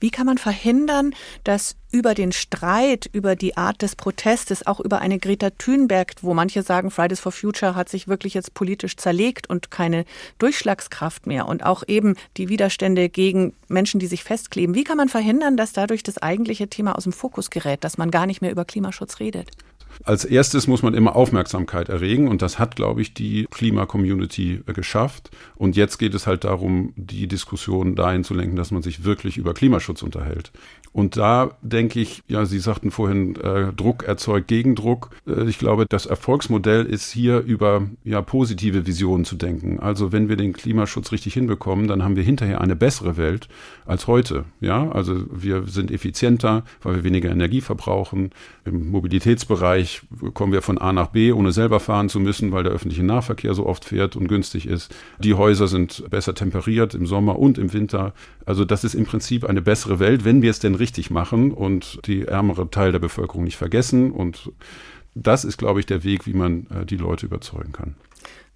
Wie 0.00 0.10
kann 0.10 0.26
man 0.26 0.38
verhindern, 0.38 1.14
dass 1.44 1.76
über 1.92 2.14
den 2.14 2.32
Streit, 2.32 3.08
über 3.12 3.36
die 3.36 3.56
Art 3.56 3.80
des 3.82 3.96
Protestes, 3.96 4.66
auch 4.66 4.80
über 4.80 5.00
eine 5.00 5.18
Greta 5.18 5.50
Thunberg, 5.50 6.12
wo 6.20 6.34
manche 6.34 6.62
sagen, 6.62 6.90
Fridays 6.90 7.20
for 7.20 7.32
Future 7.32 7.74
hat 7.74 7.88
sich 7.88 8.08
wirklich 8.08 8.34
jetzt 8.34 8.54
politisch 8.54 8.96
zerlegt 8.96 9.48
und 9.48 9.70
keine 9.70 10.04
Durchschlagskraft 10.38 11.26
mehr 11.26 11.46
und 11.48 11.64
auch 11.64 11.84
eben 11.86 12.16
die 12.36 12.48
Widerstände 12.48 13.08
gegen 13.08 13.54
Menschen, 13.68 14.00
die 14.00 14.06
sich 14.06 14.24
festkleben. 14.24 14.74
Wie 14.74 14.84
kann 14.84 14.96
man 14.96 15.08
verhindern, 15.08 15.56
dass 15.56 15.72
dadurch 15.72 16.02
das 16.02 16.18
eigentliche 16.18 16.68
Thema 16.68 16.96
aus 16.96 17.04
dem 17.04 17.12
Fokus 17.12 17.50
gerät, 17.50 17.84
dass 17.84 17.98
man 17.98 18.10
gar 18.10 18.26
nicht 18.26 18.42
mehr 18.42 18.50
über 18.50 18.64
Klimaschutz 18.64 19.20
redet? 19.20 19.50
Als 20.04 20.24
erstes 20.24 20.66
muss 20.66 20.82
man 20.82 20.94
immer 20.94 21.16
Aufmerksamkeit 21.16 21.88
erregen 21.88 22.28
und 22.28 22.42
das 22.42 22.58
hat, 22.58 22.76
glaube 22.76 23.02
ich, 23.02 23.14
die 23.14 23.46
Klima-Community 23.50 24.60
äh, 24.66 24.72
geschafft. 24.72 25.30
Und 25.56 25.76
jetzt 25.76 25.98
geht 25.98 26.14
es 26.14 26.26
halt 26.26 26.44
darum, 26.44 26.92
die 26.96 27.26
Diskussion 27.28 27.94
dahin 27.94 28.24
zu 28.24 28.34
lenken, 28.34 28.56
dass 28.56 28.70
man 28.70 28.82
sich 28.82 29.04
wirklich 29.04 29.36
über 29.36 29.54
Klimaschutz 29.54 30.02
unterhält. 30.02 30.52
Und 30.92 31.18
da 31.18 31.50
denke 31.60 32.00
ich, 32.00 32.22
ja, 32.26 32.46
Sie 32.46 32.58
sagten 32.58 32.90
vorhin, 32.90 33.36
äh, 33.36 33.72
Druck 33.74 34.04
erzeugt 34.04 34.48
Gegendruck. 34.48 35.10
Äh, 35.26 35.44
ich 35.48 35.58
glaube, 35.58 35.84
das 35.86 36.06
Erfolgsmodell 36.06 36.86
ist 36.86 37.10
hier 37.12 37.40
über 37.40 37.86
ja, 38.02 38.22
positive 38.22 38.86
Visionen 38.86 39.26
zu 39.26 39.36
denken. 39.36 39.78
Also 39.78 40.12
wenn 40.12 40.28
wir 40.30 40.36
den 40.36 40.54
Klimaschutz 40.54 41.12
richtig 41.12 41.34
hinbekommen, 41.34 41.86
dann 41.86 42.02
haben 42.02 42.16
wir 42.16 42.22
hinterher 42.22 42.62
eine 42.62 42.76
bessere 42.76 43.18
Welt 43.18 43.48
als 43.84 44.06
heute. 44.06 44.44
Ja, 44.60 44.90
also 44.90 45.24
wir 45.30 45.64
sind 45.66 45.90
effizienter, 45.90 46.64
weil 46.82 46.96
wir 46.96 47.04
weniger 47.04 47.30
Energie 47.30 47.60
verbrauchen. 47.60 48.30
Im 48.64 48.90
Mobilitätsbereich 48.90 49.85
kommen 50.34 50.52
wir 50.52 50.62
von 50.62 50.78
A 50.78 50.92
nach 50.92 51.08
B, 51.08 51.32
ohne 51.32 51.52
selber 51.52 51.80
fahren 51.80 52.08
zu 52.08 52.20
müssen, 52.20 52.52
weil 52.52 52.62
der 52.62 52.72
öffentliche 52.72 53.04
Nahverkehr 53.04 53.54
so 53.54 53.66
oft 53.66 53.84
fährt 53.84 54.16
und 54.16 54.28
günstig 54.28 54.66
ist. 54.66 54.94
Die 55.18 55.34
Häuser 55.34 55.68
sind 55.68 56.08
besser 56.10 56.34
temperiert 56.34 56.94
im 56.94 57.06
Sommer 57.06 57.38
und 57.38 57.58
im 57.58 57.72
Winter. 57.72 58.14
Also 58.44 58.64
das 58.64 58.84
ist 58.84 58.94
im 58.94 59.06
Prinzip 59.06 59.44
eine 59.44 59.62
bessere 59.62 59.98
Welt, 59.98 60.24
wenn 60.24 60.42
wir 60.42 60.50
es 60.50 60.58
denn 60.58 60.74
richtig 60.74 61.10
machen 61.10 61.52
und 61.52 62.00
die 62.06 62.22
ärmere 62.22 62.70
Teil 62.70 62.92
der 62.92 62.98
Bevölkerung 62.98 63.44
nicht 63.44 63.56
vergessen. 63.56 64.10
Und 64.10 64.52
das 65.14 65.44
ist, 65.44 65.56
glaube 65.56 65.80
ich, 65.80 65.86
der 65.86 66.04
Weg, 66.04 66.26
wie 66.26 66.34
man 66.34 66.66
äh, 66.70 66.86
die 66.86 66.96
Leute 66.96 67.26
überzeugen 67.26 67.72
kann. 67.72 67.94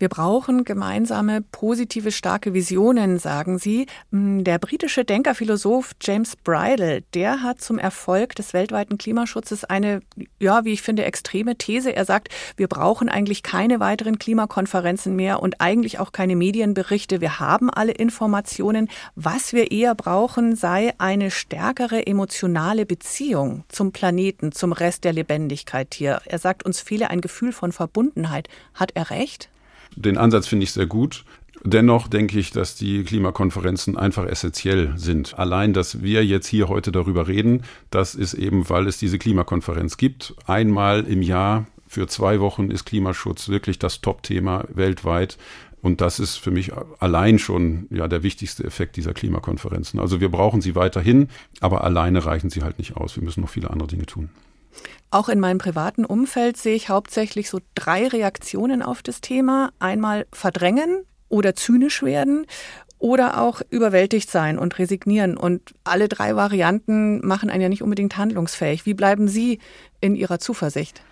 Wir 0.00 0.08
brauchen 0.08 0.64
gemeinsame, 0.64 1.42
positive, 1.42 2.10
starke 2.10 2.54
Visionen, 2.54 3.18
sagen 3.18 3.58
Sie. 3.58 3.84
Hm, 4.10 4.44
der 4.44 4.58
britische 4.58 5.04
Denkerphilosoph 5.04 5.92
James 6.00 6.36
Bridle, 6.36 7.02
der 7.12 7.42
hat 7.42 7.60
zum 7.60 7.78
Erfolg 7.78 8.34
des 8.34 8.54
weltweiten 8.54 8.96
Klimaschutzes 8.96 9.64
eine, 9.64 10.00
ja, 10.38 10.64
wie 10.64 10.72
ich 10.72 10.80
finde, 10.80 11.04
extreme 11.04 11.56
These. 11.56 11.94
Er 11.94 12.06
sagt, 12.06 12.30
wir 12.56 12.66
brauchen 12.66 13.10
eigentlich 13.10 13.42
keine 13.42 13.78
weiteren 13.78 14.18
Klimakonferenzen 14.18 15.14
mehr 15.14 15.42
und 15.42 15.60
eigentlich 15.60 15.98
auch 15.98 16.12
keine 16.12 16.34
Medienberichte. 16.34 17.20
Wir 17.20 17.38
haben 17.38 17.68
alle 17.68 17.92
Informationen. 17.92 18.88
Was 19.16 19.52
wir 19.52 19.70
eher 19.70 19.94
brauchen, 19.94 20.56
sei 20.56 20.94
eine 20.96 21.30
stärkere 21.30 22.06
emotionale 22.06 22.86
Beziehung 22.86 23.64
zum 23.68 23.92
Planeten, 23.92 24.52
zum 24.52 24.72
Rest 24.72 25.04
der 25.04 25.12
Lebendigkeit 25.12 25.92
hier. 25.92 26.22
Er 26.24 26.38
sagt, 26.38 26.64
uns 26.64 26.80
fehle 26.80 27.10
ein 27.10 27.20
Gefühl 27.20 27.52
von 27.52 27.70
Verbundenheit. 27.70 28.48
Hat 28.72 28.92
er 28.94 29.10
recht? 29.10 29.50
Den 29.96 30.18
Ansatz 30.18 30.46
finde 30.46 30.64
ich 30.64 30.72
sehr 30.72 30.87
gut. 30.87 31.24
Dennoch 31.62 32.09
denke 32.09 32.38
ich, 32.38 32.53
dass 32.53 32.74
die 32.74 33.05
Klimakonferenzen 33.05 33.96
einfach 33.96 34.24
essentiell 34.24 34.94
sind. 34.96 35.38
Allein, 35.38 35.74
dass 35.74 36.03
wir 36.03 36.24
jetzt 36.24 36.46
hier 36.46 36.68
heute 36.68 36.90
darüber 36.90 37.29
reden, 37.29 37.64
das 37.90 38.14
ist 38.14 38.33
eben, 38.33 38.70
weil 38.70 38.87
es 38.87 38.96
diese 38.96 39.18
Klimakonferenz 39.18 39.98
gibt. 39.98 40.35
Einmal 40.46 41.05
im 41.05 41.20
Jahr 41.20 41.66
für 41.87 42.07
zwei 42.07 42.40
Wochen 42.40 42.70
ist 42.70 42.87
Klimaschutz 42.87 43.48
wirklich 43.48 43.79
das 43.79 44.00
Top-Thema 44.00 44.64
weltweit. 44.72 45.37
Und 45.83 46.00
das 46.00 46.18
ist 46.18 46.37
für 46.37 46.50
mich 46.50 46.72
allein 46.98 47.38
schon 47.38 47.87
ja 47.90 48.07
der 48.09 48.22
wichtigste 48.22 48.64
Effekt 48.64 48.96
dieser 48.96 49.12
Klimakonferenzen. 49.12 49.98
Also 50.00 50.20
wir 50.20 50.31
brauchen 50.31 50.61
sie 50.61 50.74
weiterhin, 50.74 51.29
aber 51.61 51.85
alleine 51.85 52.24
reichen 52.24 52.48
sie 52.48 52.62
halt 52.62 52.79
nicht 52.79 52.96
aus. 52.96 53.16
Wir 53.16 53.24
müssen 53.24 53.40
noch 53.40 53.48
viele 53.48 53.70
andere 53.70 53.88
Dinge 53.88 54.07
tun. 54.07 54.31
Auch 55.11 55.28
in 55.28 55.40
meinem 55.40 55.59
privaten 55.59 56.04
Umfeld 56.04 56.56
sehe 56.56 56.74
ich 56.74 56.88
hauptsächlich 56.88 57.50
so 57.50 57.61
drei 57.74 58.06
Reaktionen 58.06 58.83
auf 58.83 59.02
das 59.02 59.20
Thema. 59.20 59.72
Einmal 59.78 60.26
verdrängen 60.33 61.04
oder 61.28 61.54
zynisch 61.54 62.02
werden 62.02 62.46
oder 62.98 63.40
auch 63.40 63.62
überwältigt 63.70 64.30
sein 64.30 64.59
und 64.59 64.78
resignieren. 64.78 65.37
Und 65.37 65.74
alle 65.85 66.09
drei 66.09 66.37
Varianten 66.37 67.26
machen 67.26 67.50
einen 67.50 67.62
ja 67.62 67.68
nicht 67.68 67.83
unbedingt 67.83 68.16
handlungsfähig. 68.16 68.87
Wie 68.87 68.94
bleiben 68.94 69.26
Sie 69.26 69.59
in 70.00 70.14
Ihrer 70.14 70.38
Zuversicht? 70.38 71.02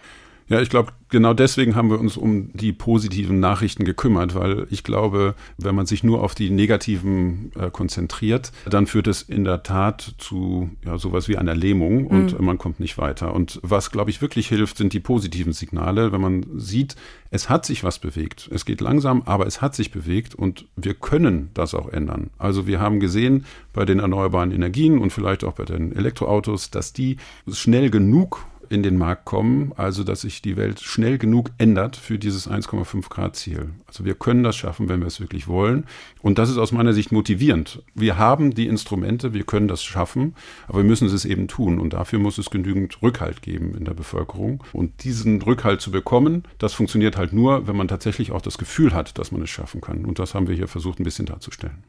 Ja, 0.48 0.62
ich 0.62 0.70
glaube, 0.70 0.92
genau 1.10 1.34
deswegen 1.34 1.76
haben 1.76 1.90
wir 1.90 2.00
uns 2.00 2.16
um 2.16 2.50
die 2.54 2.72
positiven 2.72 3.38
Nachrichten 3.38 3.84
gekümmert, 3.84 4.34
weil 4.34 4.66
ich 4.70 4.82
glaube, 4.82 5.34
wenn 5.58 5.74
man 5.74 5.84
sich 5.84 6.02
nur 6.02 6.22
auf 6.22 6.34
die 6.34 6.48
negativen 6.50 7.52
äh, 7.54 7.70
konzentriert, 7.70 8.52
dann 8.68 8.86
führt 8.86 9.08
es 9.08 9.22
in 9.22 9.44
der 9.44 9.62
Tat 9.62 10.14
zu 10.16 10.70
ja, 10.84 10.96
sowas 10.96 11.28
wie 11.28 11.36
einer 11.36 11.54
Lähmung 11.54 12.06
und 12.06 12.38
mhm. 12.38 12.44
man 12.46 12.56
kommt 12.56 12.80
nicht 12.80 12.96
weiter. 12.96 13.34
Und 13.34 13.60
was, 13.62 13.90
glaube 13.90 14.10
ich, 14.10 14.22
wirklich 14.22 14.48
hilft, 14.48 14.78
sind 14.78 14.94
die 14.94 15.00
positiven 15.00 15.52
Signale, 15.52 16.12
wenn 16.12 16.20
man 16.20 16.46
sieht, 16.56 16.96
es 17.30 17.50
hat 17.50 17.66
sich 17.66 17.84
was 17.84 17.98
bewegt. 17.98 18.48
Es 18.52 18.64
geht 18.64 18.80
langsam, 18.80 19.22
aber 19.26 19.46
es 19.46 19.60
hat 19.60 19.74
sich 19.74 19.90
bewegt 19.90 20.34
und 20.34 20.66
wir 20.76 20.94
können 20.94 21.50
das 21.52 21.74
auch 21.74 21.88
ändern. 21.88 22.30
Also 22.38 22.66
wir 22.66 22.80
haben 22.80 23.00
gesehen 23.00 23.44
bei 23.74 23.84
den 23.84 23.98
erneuerbaren 23.98 24.50
Energien 24.50 24.98
und 24.98 25.12
vielleicht 25.12 25.44
auch 25.44 25.52
bei 25.52 25.64
den 25.64 25.94
Elektroautos, 25.94 26.70
dass 26.70 26.94
die 26.94 27.18
schnell 27.50 27.90
genug 27.90 28.46
in 28.70 28.82
den 28.82 28.96
Markt 28.96 29.24
kommen, 29.24 29.72
also 29.76 30.04
dass 30.04 30.22
sich 30.22 30.42
die 30.42 30.56
Welt 30.56 30.80
schnell 30.80 31.18
genug 31.18 31.50
ändert 31.58 31.96
für 31.96 32.18
dieses 32.18 32.48
1,5 32.48 33.08
Grad 33.08 33.36
Ziel. 33.36 33.70
Also 33.86 34.04
wir 34.04 34.14
können 34.14 34.42
das 34.42 34.56
schaffen, 34.56 34.88
wenn 34.88 35.00
wir 35.00 35.06
es 35.06 35.20
wirklich 35.20 35.48
wollen. 35.48 35.84
Und 36.22 36.38
das 36.38 36.50
ist 36.50 36.58
aus 36.58 36.72
meiner 36.72 36.92
Sicht 36.92 37.12
motivierend. 37.12 37.82
Wir 37.94 38.18
haben 38.18 38.54
die 38.54 38.66
Instrumente, 38.66 39.34
wir 39.34 39.44
können 39.44 39.68
das 39.68 39.82
schaffen, 39.82 40.34
aber 40.66 40.78
wir 40.78 40.84
müssen 40.84 41.08
es 41.08 41.24
eben 41.24 41.48
tun. 41.48 41.78
Und 41.78 41.92
dafür 41.92 42.18
muss 42.18 42.38
es 42.38 42.50
genügend 42.50 43.02
Rückhalt 43.02 43.42
geben 43.42 43.74
in 43.76 43.84
der 43.84 43.94
Bevölkerung. 43.94 44.62
Und 44.72 45.04
diesen 45.04 45.42
Rückhalt 45.42 45.80
zu 45.80 45.90
bekommen, 45.90 46.44
das 46.58 46.74
funktioniert 46.74 47.16
halt 47.16 47.32
nur, 47.32 47.66
wenn 47.66 47.76
man 47.76 47.88
tatsächlich 47.88 48.32
auch 48.32 48.42
das 48.42 48.58
Gefühl 48.58 48.92
hat, 48.94 49.18
dass 49.18 49.32
man 49.32 49.42
es 49.42 49.50
schaffen 49.50 49.80
kann. 49.80 50.04
Und 50.04 50.18
das 50.18 50.34
haben 50.34 50.48
wir 50.48 50.54
hier 50.54 50.68
versucht, 50.68 51.00
ein 51.00 51.04
bisschen 51.04 51.26
darzustellen. 51.26 51.82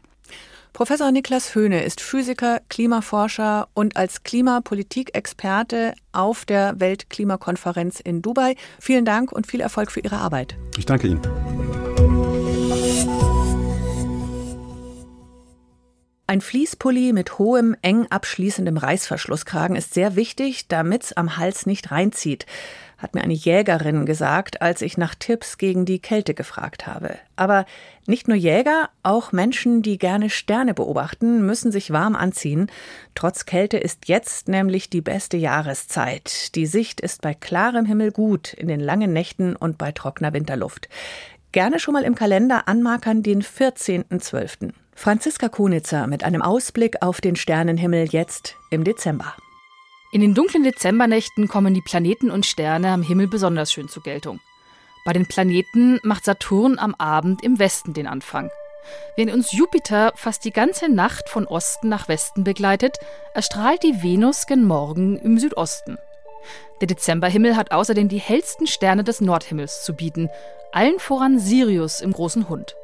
Professor 0.74 1.12
Niklas 1.12 1.56
Höhne 1.56 1.84
ist 1.84 2.02
Physiker, 2.02 2.62
Klimaforscher 2.70 3.68
und 3.74 3.98
als 3.98 4.24
Klimapolitikexperte 4.24 5.94
auf 6.12 6.46
der 6.46 6.80
Weltklimakonferenz 6.80 8.00
in 8.00 8.22
Dubai. 8.22 8.56
Vielen 8.80 9.06
Dank 9.06 9.32
und 9.32 9.48
viel 9.48 9.62
Erfolg 9.62 9.92
für 9.92 10.00
Ihre 10.00 10.18
Arbeit. 10.18 10.58
Ich 10.78 10.86
danke 10.86 11.08
Ihnen. 11.08 11.22
Ein 16.30 16.42
Fließpulli 16.42 17.12
mit 17.12 17.40
hohem, 17.40 17.76
eng 17.82 18.06
abschließendem 18.12 18.78
Reißverschlusskragen 18.78 19.76
ist 19.76 19.96
sehr 19.96 20.16
wichtig, 20.16 20.68
damit 20.68 21.06
es 21.06 21.14
am 21.14 21.38
Hals 21.38 21.66
nicht 21.66 21.90
reinzieht 21.90 22.46
hat 23.00 23.16
mir 23.16 23.22
eine 23.22 23.34
Jägerin 23.34 24.06
gesagt, 24.06 24.62
als 24.62 24.82
ich 24.82 24.98
nach 24.98 25.16
Tipps 25.16 25.58
gegen 25.58 25.86
die 25.86 26.00
Kälte 26.00 26.34
gefragt 26.34 26.86
habe. 26.86 27.16
Aber 27.38 27.66
nicht 28.06 28.28
nur 28.28 28.36
Jäger, 28.36 28.90
auch 29.04 29.32
Menschen, 29.32 29.82
die 29.82 29.98
gerne 29.98 30.30
Sterne 30.30 30.74
beobachten, 30.74 31.46
müssen 31.46 31.72
sich 31.72 31.92
warm 31.92 32.16
anziehen. 32.16 32.70
Trotz 33.16 33.46
Kälte 33.46 33.78
ist 33.78 34.10
jetzt 34.10 34.50
nämlich 34.50 34.90
die 34.90 35.00
beste 35.00 35.38
Jahreszeit. 35.38 36.56
Die 36.56 36.66
Sicht 36.66 37.00
ist 37.00 37.22
bei 37.22 37.34
klarem 37.34 37.86
Himmel 37.86 38.12
gut, 38.12 38.52
in 38.52 38.68
den 38.68 38.82
langen 38.82 39.14
Nächten 39.14 39.56
und 39.56 39.78
bei 39.78 39.94
trockener 39.94 40.34
Winterluft. 40.34 40.90
Gerne 41.54 41.80
schon 41.80 41.94
mal 41.94 42.04
im 42.04 42.16
Kalender 42.16 42.68
anmarkern 42.68 43.24
den 43.24 43.42
14.12. 43.42 44.74
Franziska 45.00 45.48
Konitzer 45.48 46.08
mit 46.08 46.26
einem 46.26 46.42
Ausblick 46.42 47.02
auf 47.02 47.22
den 47.22 47.38
Sternenhimmel 47.38 48.10
jetzt 48.10 48.58
im 48.70 48.84
Dezember. 48.84 49.34
In 50.12 50.20
den 50.20 50.34
dunklen 50.34 50.64
Dezembernächten 50.64 51.48
kommen 51.48 51.74
die 51.74 51.82
Planeten 51.82 52.30
und 52.30 52.46
Sterne 52.46 52.90
am 52.90 53.02
Himmel 53.02 53.30
besonders 53.30 53.72
schön 53.72 53.88
zur 53.88 54.04
Geltung. 54.04 54.42
Bei 55.06 55.14
den 55.14 55.26
Planeten 55.26 56.02
macht 56.04 56.26
Saturn 56.26 56.78
am 56.78 56.96
Abend 56.96 57.46
im 57.46 57.60
Westen 57.60 57.94
den 57.94 58.08
Anfang. 58.08 58.52
Während 59.16 59.34
uns 59.34 59.54
Jupiter 59.54 60.12
fast 60.18 60.44
die 60.44 60.52
ganze 60.52 60.90
Nacht 60.90 61.30
von 61.30 61.48
Osten 61.48 61.88
nach 61.88 62.10
Westen 62.10 62.44
begleitet, 62.44 62.98
erstrahlt 63.34 63.84
die 63.84 64.04
Venus 64.04 64.48
gen 64.48 64.66
Morgen 64.66 65.16
im 65.16 65.40
Südosten. 65.40 65.98
Der 66.82 66.88
Dezemberhimmel 66.88 67.56
hat 67.56 67.72
außerdem 67.72 68.10
die 68.10 68.20
hellsten 68.20 68.68
Sterne 68.68 69.06
des 69.06 69.22
Nordhimmels 69.22 69.82
zu 69.86 69.94
bieten, 69.94 70.30
allen 70.74 71.00
voran 71.00 71.40
Sirius 71.40 72.02
im 72.02 72.12
großen 72.12 72.50
Hund. 72.50 72.76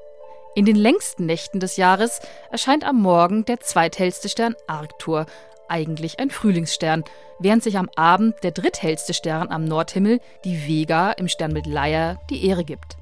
In 0.55 0.63
den 0.63 0.77
längsten 0.77 1.25
Nächten 1.25 1.59
des 1.59 1.75
Jahres 1.75 2.21
erscheint 2.49 2.85
am 2.85 3.01
Morgen 3.01 3.43
der 3.43 3.59
zweithellste 3.59 4.29
Stern 4.29 4.55
Arctur, 4.67 5.25
eigentlich 5.67 6.17
ein 6.19 6.29
Frühlingsstern, 6.29 7.03
während 7.39 7.61
sich 7.61 7.77
am 7.77 7.89
Abend 7.97 8.35
der 8.41 8.51
dritthellste 8.51 9.13
Stern 9.13 9.49
am 9.49 9.65
Nordhimmel, 9.65 10.21
die 10.45 10.65
Vega 10.65 11.11
im 11.11 11.27
Sternbild 11.27 11.65
Leier, 11.65 12.21
die 12.29 12.45
Ehre 12.47 12.63
gibt. 12.63 12.95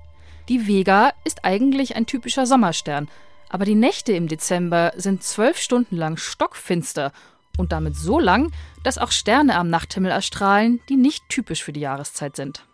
Die 0.49 0.67
Vega 0.67 1.13
ist 1.25 1.45
eigentlich 1.45 1.95
ein 1.95 2.07
typischer 2.07 2.47
Sommerstern, 2.47 3.07
aber 3.49 3.65
die 3.65 3.75
Nächte 3.75 4.13
im 4.13 4.27
Dezember 4.27 4.91
sind 4.95 5.21
zwölf 5.21 5.59
Stunden 5.59 5.95
lang 5.95 6.17
stockfinster 6.17 7.11
und 7.59 7.71
damit 7.71 7.95
so 7.95 8.17
lang, 8.17 8.51
dass 8.83 8.97
auch 8.97 9.11
Sterne 9.11 9.57
am 9.57 9.69
Nachthimmel 9.69 10.09
erstrahlen, 10.09 10.81
die 10.89 10.95
nicht 10.95 11.21
typisch 11.29 11.63
für 11.63 11.71
die 11.71 11.81
Jahreszeit 11.81 12.35
sind. 12.35 12.65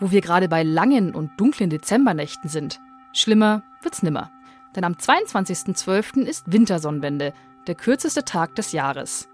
Wo 0.00 0.10
wir 0.10 0.20
gerade 0.20 0.48
bei 0.48 0.64
langen 0.64 1.14
und 1.14 1.30
dunklen 1.38 1.70
Dezembernächten 1.70 2.50
sind, 2.50 2.80
schlimmer 3.18 3.62
wird's 3.82 4.02
nimmer. 4.02 4.30
Denn 4.76 4.84
am 4.84 4.94
22.12. 4.94 6.22
ist 6.22 6.52
Wintersonnenwende, 6.52 7.32
der 7.66 7.74
kürzeste 7.74 8.24
Tag 8.24 8.54
des 8.54 8.72
Jahres. 8.72 9.28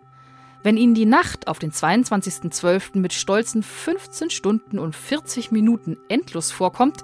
Wenn 0.63 0.77
Ihnen 0.77 0.95
die 0.95 1.07
Nacht 1.07 1.47
auf 1.47 1.59
den 1.59 1.73
22.12. 1.73 2.99
mit 2.99 3.13
stolzen 3.13 3.63
15 3.63 4.31
Stunden 4.31 4.79
und 4.79 4.97
40 4.97 5.51
Minuten 5.53 5.99
endlos 6.09 6.51
vorkommt, 6.51 7.03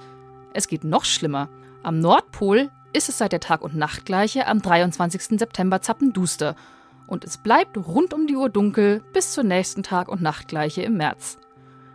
es 0.54 0.66
geht 0.66 0.84
noch 0.84 1.04
schlimmer. 1.04 1.48
Am 1.82 2.00
Nordpol 2.00 2.70
ist 2.92 3.08
es 3.08 3.18
seit 3.18 3.32
der 3.32 3.40
Tag- 3.40 3.62
und 3.62 3.76
Nachtgleiche 3.76 4.46
am 4.46 4.62
23. 4.62 5.38
September 5.38 5.82
zappenduster 5.82 6.56
und 7.06 7.24
es 7.24 7.36
bleibt 7.38 7.76
rund 7.76 8.14
um 8.14 8.26
die 8.26 8.36
Uhr 8.36 8.48
dunkel 8.48 9.02
bis 9.12 9.32
zur 9.32 9.44
nächsten 9.44 9.82
Tag- 9.82 10.08
und 10.08 10.22
Nachtgleiche 10.22 10.82
im 10.82 10.96
März. 10.96 11.38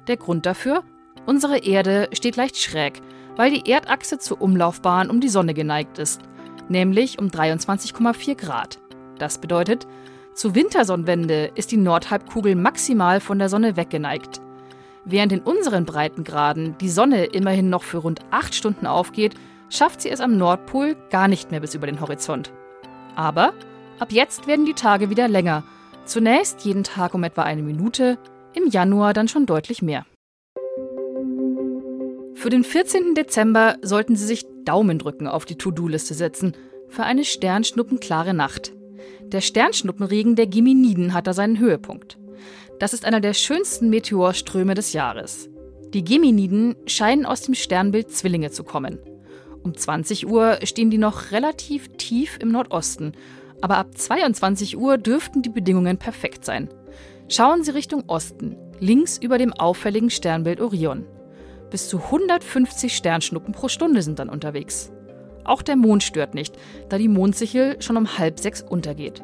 Der 0.08 0.18
Grund 0.18 0.46
dafür? 0.46 0.84
Unsere 1.26 1.58
Erde 1.58 2.10
steht 2.14 2.36
leicht 2.36 2.58
schräg, 2.58 3.02
weil 3.36 3.52
die 3.52 3.70
Erdachse 3.70 4.18
zur 4.18 4.42
Umlaufbahn 4.42 5.10
um 5.10 5.22
die 5.22 5.30
Sonne 5.30 5.54
geneigt 5.54 6.00
ist, 6.00 6.22
nämlich 6.70 7.20
um 7.20 7.28
23,4 7.28 8.36
Grad. 8.36 8.80
Das 9.18 9.38
bedeutet, 9.40 9.88
zur 10.34 10.56
Wintersonnenwende 10.56 11.52
ist 11.56 11.72
die 11.72 11.78
Nordhalbkugel 11.78 12.56
maximal 12.56 13.20
von 13.20 13.40
der 13.40 13.50
Sonne 13.50 13.78
weggeneigt. 13.78 14.42
Während 15.06 15.32
in 15.32 15.42
unseren 15.42 15.86
Breitengraden 15.86 16.78
die 16.80 16.90
Sonne 16.90 17.26
immerhin 17.26 17.70
noch 17.70 17.84
für 17.84 18.00
rund 18.00 18.22
acht 18.32 18.56
Stunden 18.56 18.88
aufgeht, 18.88 19.36
schafft 19.70 20.02
sie 20.02 20.10
es 20.10 20.20
am 20.20 20.38
Nordpol 20.38 20.96
gar 21.10 21.28
nicht 21.28 21.52
mehr 21.52 21.60
bis 21.60 21.76
über 21.76 21.88
den 21.88 22.02
Horizont. 22.02 22.52
Aber 23.16 23.54
ab 24.00 24.12
jetzt 24.12 24.48
werden 24.48 24.66
die 24.66 24.74
Tage 24.74 25.10
wieder 25.10 25.28
länger. 25.28 25.64
Zunächst 26.06 26.66
jeden 26.66 26.84
Tag 26.84 27.14
um 27.14 27.24
etwa 27.24 27.44
eine 27.44 27.62
Minute, 27.62 28.18
im 28.54 28.68
Januar 28.68 29.14
dann 29.14 29.28
schon 29.28 29.46
deutlich 29.46 29.82
mehr. 29.82 30.06
Für 32.46 32.52
den 32.52 32.64
14. 32.64 33.16
Dezember 33.16 33.78
sollten 33.82 34.16
Sie 34.16 34.28
sich 34.28 34.46
Daumendrücken 34.66 35.28
auf 35.28 35.46
die 35.46 35.56
To-Do-Liste 35.56 36.14
setzen 36.14 36.56
für 36.90 37.02
eine 37.02 37.26
sternschnuppenklare 37.26 38.36
Nacht. 38.36 38.72
Der 39.24 39.42
Sternschnuppenregen 39.42 40.36
der 40.36 40.46
Geminiden 40.46 41.16
hat 41.16 41.26
da 41.26 41.34
seinen 41.34 41.58
Höhepunkt. 41.58 42.20
Das 42.78 42.94
ist 42.94 43.04
einer 43.04 43.20
der 43.20 43.34
schönsten 43.34 43.90
Meteorströme 43.90 44.76
des 44.76 44.94
Jahres. 44.94 45.50
Die 45.96 46.04
Geminiden 46.04 46.76
scheinen 46.86 47.26
aus 47.26 47.42
dem 47.42 47.56
Sternbild 47.56 48.12
Zwillinge 48.12 48.52
zu 48.52 48.64
kommen. 48.64 49.00
Um 49.64 49.76
20 49.76 50.28
Uhr 50.28 50.60
stehen 50.62 50.92
die 50.92 51.00
noch 51.00 51.32
relativ 51.32 51.88
tief 51.98 52.38
im 52.40 52.52
Nordosten, 52.52 53.14
aber 53.62 53.78
ab 53.78 53.98
22 53.98 54.78
Uhr 54.78 55.00
dürften 55.00 55.42
die 55.42 55.50
Bedingungen 55.50 55.98
perfekt 55.98 56.46
sein. 56.46 56.70
Schauen 57.28 57.64
Sie 57.64 57.72
Richtung 57.72 58.04
Osten, 58.06 58.56
links 58.80 59.18
über 59.18 59.40
dem 59.40 59.52
auffälligen 59.52 60.12
Sternbild 60.12 60.62
Orion. 60.62 61.08
Bis 61.76 61.90
zu 61.90 61.98
150 61.98 62.96
Sternschnuppen 62.96 63.54
pro 63.54 63.68
Stunde 63.68 64.02
sind 64.02 64.20
dann 64.20 64.30
unterwegs. 64.30 64.94
Auch 65.44 65.62
der 65.62 65.76
Mond 65.76 66.04
stört 66.04 66.34
nicht, 66.34 66.56
da 66.88 66.98
die 66.98 67.10
Mondsichel 67.10 67.82
schon 67.82 67.98
um 67.98 68.18
halb 68.18 68.40
sechs 68.40 68.62
untergeht. 68.62 69.22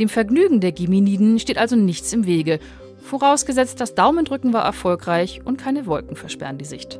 Dem 0.00 0.08
Vergnügen 0.08 0.60
der 0.60 0.72
Geminiden 0.72 1.38
steht 1.38 1.58
also 1.58 1.76
nichts 1.76 2.12
im 2.12 2.26
Wege, 2.26 2.58
vorausgesetzt 2.98 3.80
das 3.80 3.94
Daumendrücken 3.94 4.52
war 4.52 4.64
erfolgreich 4.64 5.42
und 5.44 5.58
keine 5.58 5.86
Wolken 5.86 6.16
versperren 6.16 6.58
die 6.58 6.64
Sicht. 6.64 6.98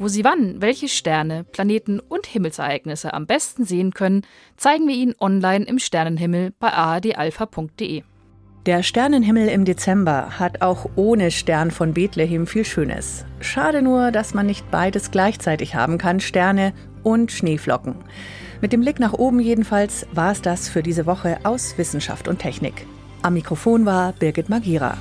Wo 0.00 0.08
Sie 0.08 0.24
wann 0.24 0.60
welche 0.60 0.88
Sterne, 0.88 1.44
Planeten 1.44 2.00
und 2.00 2.26
Himmelsereignisse 2.26 3.14
am 3.14 3.28
besten 3.28 3.64
sehen 3.64 3.94
können, 3.94 4.22
zeigen 4.56 4.88
wir 4.88 4.96
Ihnen 4.96 5.14
online 5.20 5.66
im 5.66 5.78
Sternenhimmel 5.78 6.52
bei 6.58 6.72
ardalpha.de. 6.72 8.02
Der 8.68 8.82
Sternenhimmel 8.82 9.48
im 9.48 9.64
Dezember 9.64 10.38
hat 10.38 10.60
auch 10.60 10.90
ohne 10.94 11.30
Stern 11.30 11.70
von 11.70 11.94
Bethlehem 11.94 12.46
viel 12.46 12.66
Schönes. 12.66 13.24
Schade 13.40 13.80
nur, 13.80 14.10
dass 14.10 14.34
man 14.34 14.44
nicht 14.44 14.70
beides 14.70 15.10
gleichzeitig 15.10 15.74
haben 15.74 15.96
kann, 15.96 16.20
Sterne 16.20 16.74
und 17.02 17.32
Schneeflocken. 17.32 17.94
Mit 18.60 18.74
dem 18.74 18.82
Blick 18.82 19.00
nach 19.00 19.14
oben 19.14 19.40
jedenfalls 19.40 20.06
war 20.12 20.32
es 20.32 20.42
das 20.42 20.68
für 20.68 20.82
diese 20.82 21.06
Woche 21.06 21.38
aus 21.44 21.78
Wissenschaft 21.78 22.28
und 22.28 22.40
Technik. 22.40 22.86
Am 23.22 23.32
Mikrofon 23.32 23.86
war 23.86 24.12
Birgit 24.12 24.50
Magira. 24.50 24.98